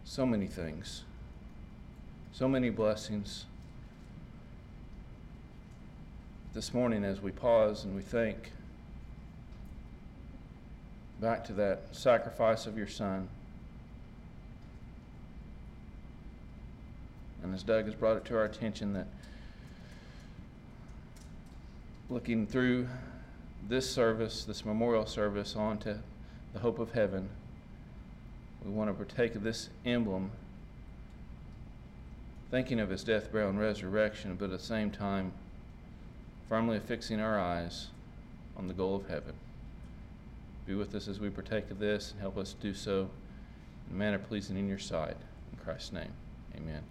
[0.05, 1.05] so many things,
[2.33, 3.47] so many blessings.
[6.55, 8.53] This morning, as we pause and we think
[11.21, 13.29] back to that sacrifice of your Son,
[17.45, 19.07] And as Doug has brought it to our attention, that
[22.09, 22.89] looking through
[23.69, 25.99] this service, this memorial service, onto
[26.55, 27.29] the hope of heaven,
[28.65, 30.31] we want to partake of this emblem,
[32.51, 35.33] thinking of his death, burial, and resurrection, but at the same time,
[36.49, 37.89] firmly fixing our eyes
[38.57, 39.35] on the goal of heaven.
[40.67, 43.11] Be with us as we partake of this and help us do so
[43.89, 45.17] in a manner pleasing in your sight.
[45.53, 46.13] In Christ's name,
[46.57, 46.83] amen.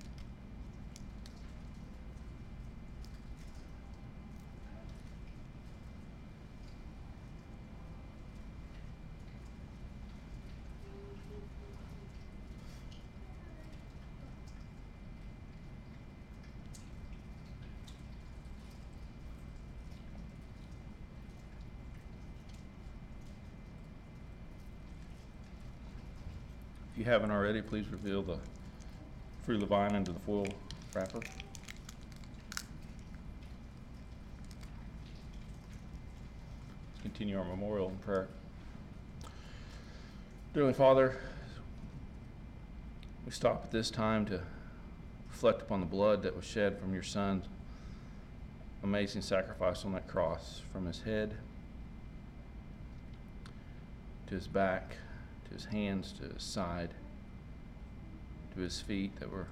[27.03, 28.37] You haven't already, please reveal the
[29.43, 30.47] fruit of the vine under the foil
[30.95, 31.19] wrapper.
[31.19, 32.61] Let's
[37.01, 38.29] continue our memorial in prayer.
[40.53, 41.17] Dearly Father,
[43.25, 44.39] we stop at this time to
[45.29, 47.43] reflect upon the blood that was shed from your Son's
[48.81, 51.33] amazing sacrifice on that cross, from his head
[54.27, 54.95] to his back
[55.53, 56.89] his hands, to his side,
[58.55, 59.47] to his feet that were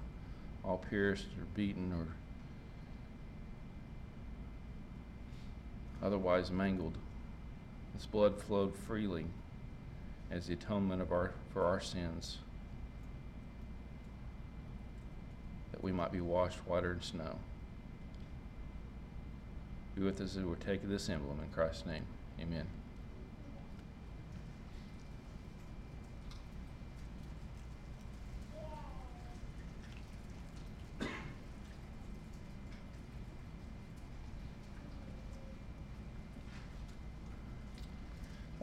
[0.64, 2.06] all pierced or beaten or
[6.04, 6.96] otherwise mangled.
[7.96, 9.26] His blood flowed freely
[10.30, 12.38] as the atonement of our, for our sins,
[15.72, 17.36] that we might be washed whiter than snow.
[19.94, 22.04] Be with us as we take this emblem in Christ's name.
[22.40, 22.66] Amen.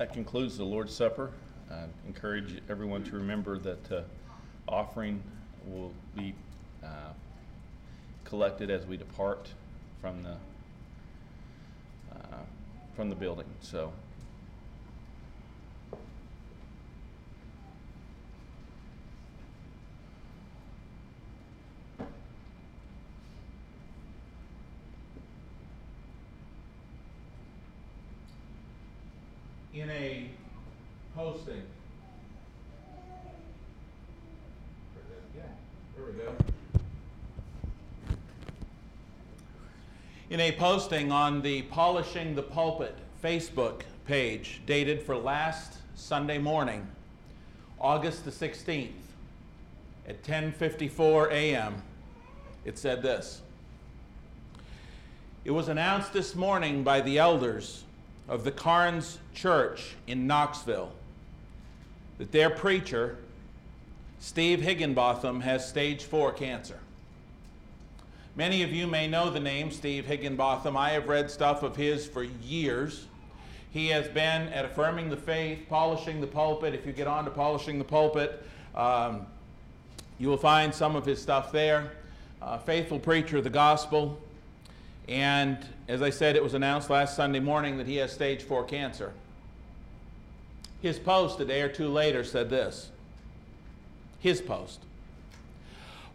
[0.10, 1.30] That concludes the Lord's Supper.
[1.70, 4.01] I encourage everyone to remember that uh,
[4.68, 5.22] offering
[5.68, 6.34] will be
[6.84, 7.14] uh,
[8.24, 9.49] collected as we depart
[10.01, 10.36] from the
[12.12, 12.39] uh,
[12.95, 13.45] from the building.
[13.62, 13.93] So.
[29.80, 30.30] in a
[31.16, 31.62] posting.
[35.95, 36.34] There we go.
[40.40, 46.88] In a posting on the Polishing the Pulpit Facebook page dated for last Sunday morning,
[47.78, 48.94] August the 16th
[50.08, 51.84] at 10:54 a.m.,
[52.64, 53.42] it said this.
[55.44, 57.84] It was announced this morning by the elders
[58.30, 60.94] of the Karns Church in Knoxville
[62.18, 63.18] that their preacher,
[64.22, 66.80] Steve Higginbotham, has stage four cancer.
[68.40, 70.78] Many of you may know the name Steve Higginbotham.
[70.78, 73.06] I have read stuff of his for years.
[73.72, 76.74] He has been at Affirming the Faith, Polishing the Pulpit.
[76.74, 78.42] If you get on to Polishing the Pulpit,
[78.76, 79.26] um,
[80.20, 81.92] you will find some of his stuff there.
[82.42, 84.18] Uh, faithful preacher of the gospel.
[85.10, 85.58] And
[85.90, 89.12] as I said, it was announced last Sunday morning that he has stage four cancer.
[90.82, 92.90] His post a day or two later said this.
[94.22, 94.80] His post.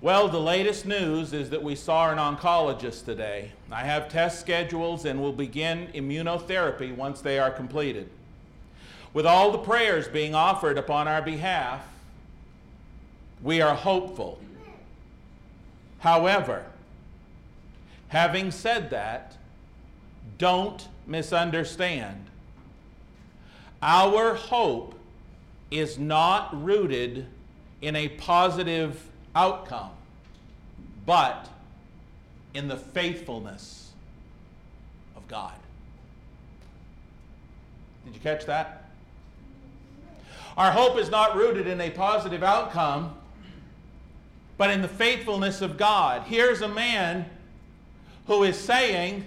[0.04, 3.52] Well, the latest news is that we saw an oncologist today.
[3.72, 8.10] I have test schedules and will begin immunotherapy once they are completed.
[9.14, 11.86] With all the prayers being offered upon our behalf,
[13.42, 14.38] we are hopeful.
[16.00, 16.66] However,
[18.08, 19.38] having said that,
[20.36, 22.26] don't misunderstand.
[23.80, 24.96] Our hope
[25.70, 27.24] is not rooted
[27.80, 29.02] in a positive
[29.36, 29.90] outcome,
[31.06, 31.48] but
[32.54, 33.90] in the faithfulness
[35.16, 35.54] of God.
[38.04, 38.84] Did you catch that?
[40.56, 43.14] Our hope is not rooted in a positive outcome,
[44.56, 46.22] but in the faithfulness of God.
[46.22, 47.26] Here's a man
[48.26, 49.24] who is saying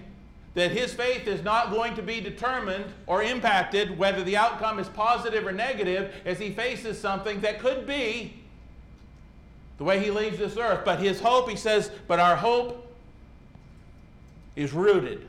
[0.54, 4.88] that his faith is not going to be determined or impacted whether the outcome is
[4.90, 8.34] positive or negative as he faces something that could be
[9.78, 10.84] the way he leaves this earth.
[10.84, 12.84] But his hope, he says, but our hope
[14.56, 15.28] is rooted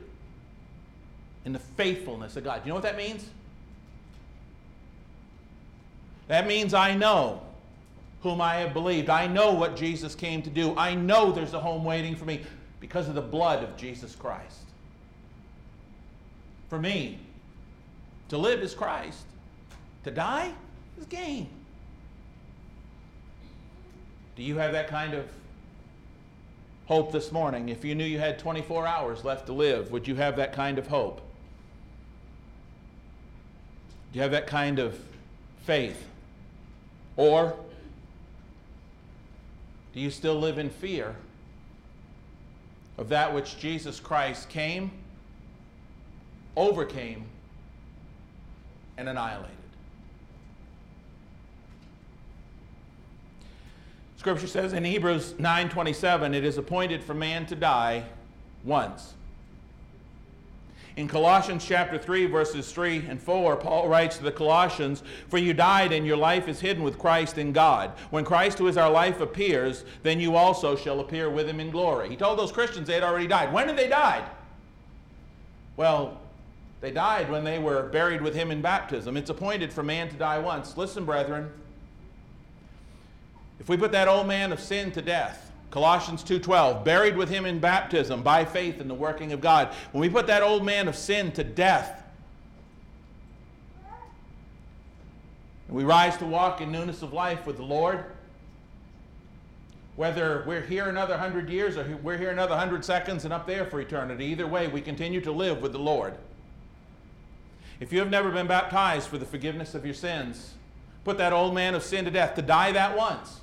[1.45, 2.63] in the faithfulness of God.
[2.63, 3.29] Do you know what that means?
[6.27, 7.41] That means I know
[8.21, 9.09] whom I have believed.
[9.09, 10.75] I know what Jesus came to do.
[10.77, 12.41] I know there's a home waiting for me
[12.79, 14.59] because of the blood of Jesus Christ.
[16.69, 17.19] For me,
[18.29, 19.23] to live is Christ,
[20.03, 20.53] to die
[20.99, 21.49] is gain.
[24.39, 25.25] Do you have that kind of
[26.85, 27.67] hope this morning?
[27.67, 30.79] If you knew you had 24 hours left to live, would you have that kind
[30.79, 31.19] of hope?
[34.13, 34.97] Do you have that kind of
[35.65, 36.07] faith?
[37.17, 37.53] Or
[39.93, 41.17] do you still live in fear
[42.97, 44.89] of that which Jesus Christ came,
[46.55, 47.25] overcame,
[48.97, 49.58] and annihilated?
[54.19, 58.03] Scripture says in Hebrews 9:27, it is appointed for man to die
[58.65, 59.13] once.
[60.97, 65.53] In Colossians chapter 3 verses 3 and 4, Paul writes to the Colossians, "For you
[65.53, 67.91] died and your life is hidden with Christ in God.
[68.09, 71.71] When Christ who is our life appears, then you also shall appear with him in
[71.71, 73.53] glory." He told those Christians they had already died.
[73.53, 74.25] When did they die?
[75.77, 76.17] Well,
[76.81, 79.15] they died when they were buried with him in baptism.
[79.15, 80.75] It's appointed for man to die once.
[80.75, 81.53] Listen, brethren,
[83.59, 87.45] if we put that old man of sin to death, Colossians 2:12, buried with him
[87.45, 89.73] in baptism by faith in the working of God.
[89.91, 92.03] When we put that old man of sin to death,
[95.67, 98.05] and we rise to walk in newness of life with the Lord,
[99.95, 103.65] whether we're here another hundred years or we're here another hundred seconds and up there
[103.65, 106.15] for eternity, either way, we continue to live with the Lord.
[107.79, 110.53] If you have never been baptized for the forgiveness of your sins,
[111.03, 113.38] put that old man of sin to death, to die that once.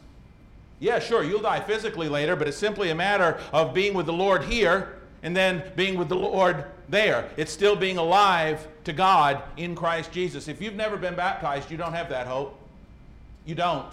[0.79, 4.12] Yeah, sure, you'll die physically later, but it's simply a matter of being with the
[4.12, 7.29] Lord here and then being with the Lord there.
[7.37, 10.49] It's still being alive to God in Christ Jesus.
[10.49, 12.59] If you've never been baptized, you don't have that hope.
[13.45, 13.87] You don't.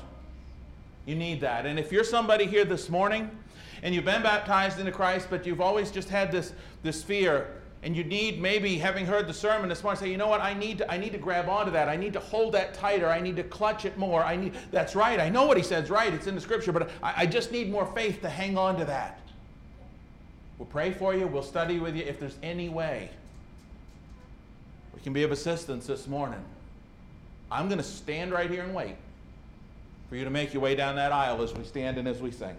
[1.06, 1.66] You need that.
[1.66, 3.32] And if you're somebody here this morning
[3.82, 6.54] and you've been baptized into Christ, but you've always just had this,
[6.84, 7.48] this fear
[7.84, 10.42] and you need maybe having heard the sermon this morning say you know what?
[10.42, 11.90] I need to i need to grab onto that.
[11.90, 13.10] I need to hold that tighter.
[13.10, 14.24] I need to clutch it more.
[14.24, 15.20] I need that's right.
[15.20, 16.14] I know what he says right.
[16.14, 18.86] It's in the scripture but i, I just need more faith to hang on to
[18.86, 19.20] that.
[20.58, 21.28] We'll pray for you.
[21.28, 23.10] We'll study with you if there's any way
[24.96, 26.44] we can be of assistance this morning.
[27.52, 28.96] I'm going to stand right here and wait
[30.10, 32.32] for you to make your way down that aisle as we stand and as we
[32.32, 32.56] sing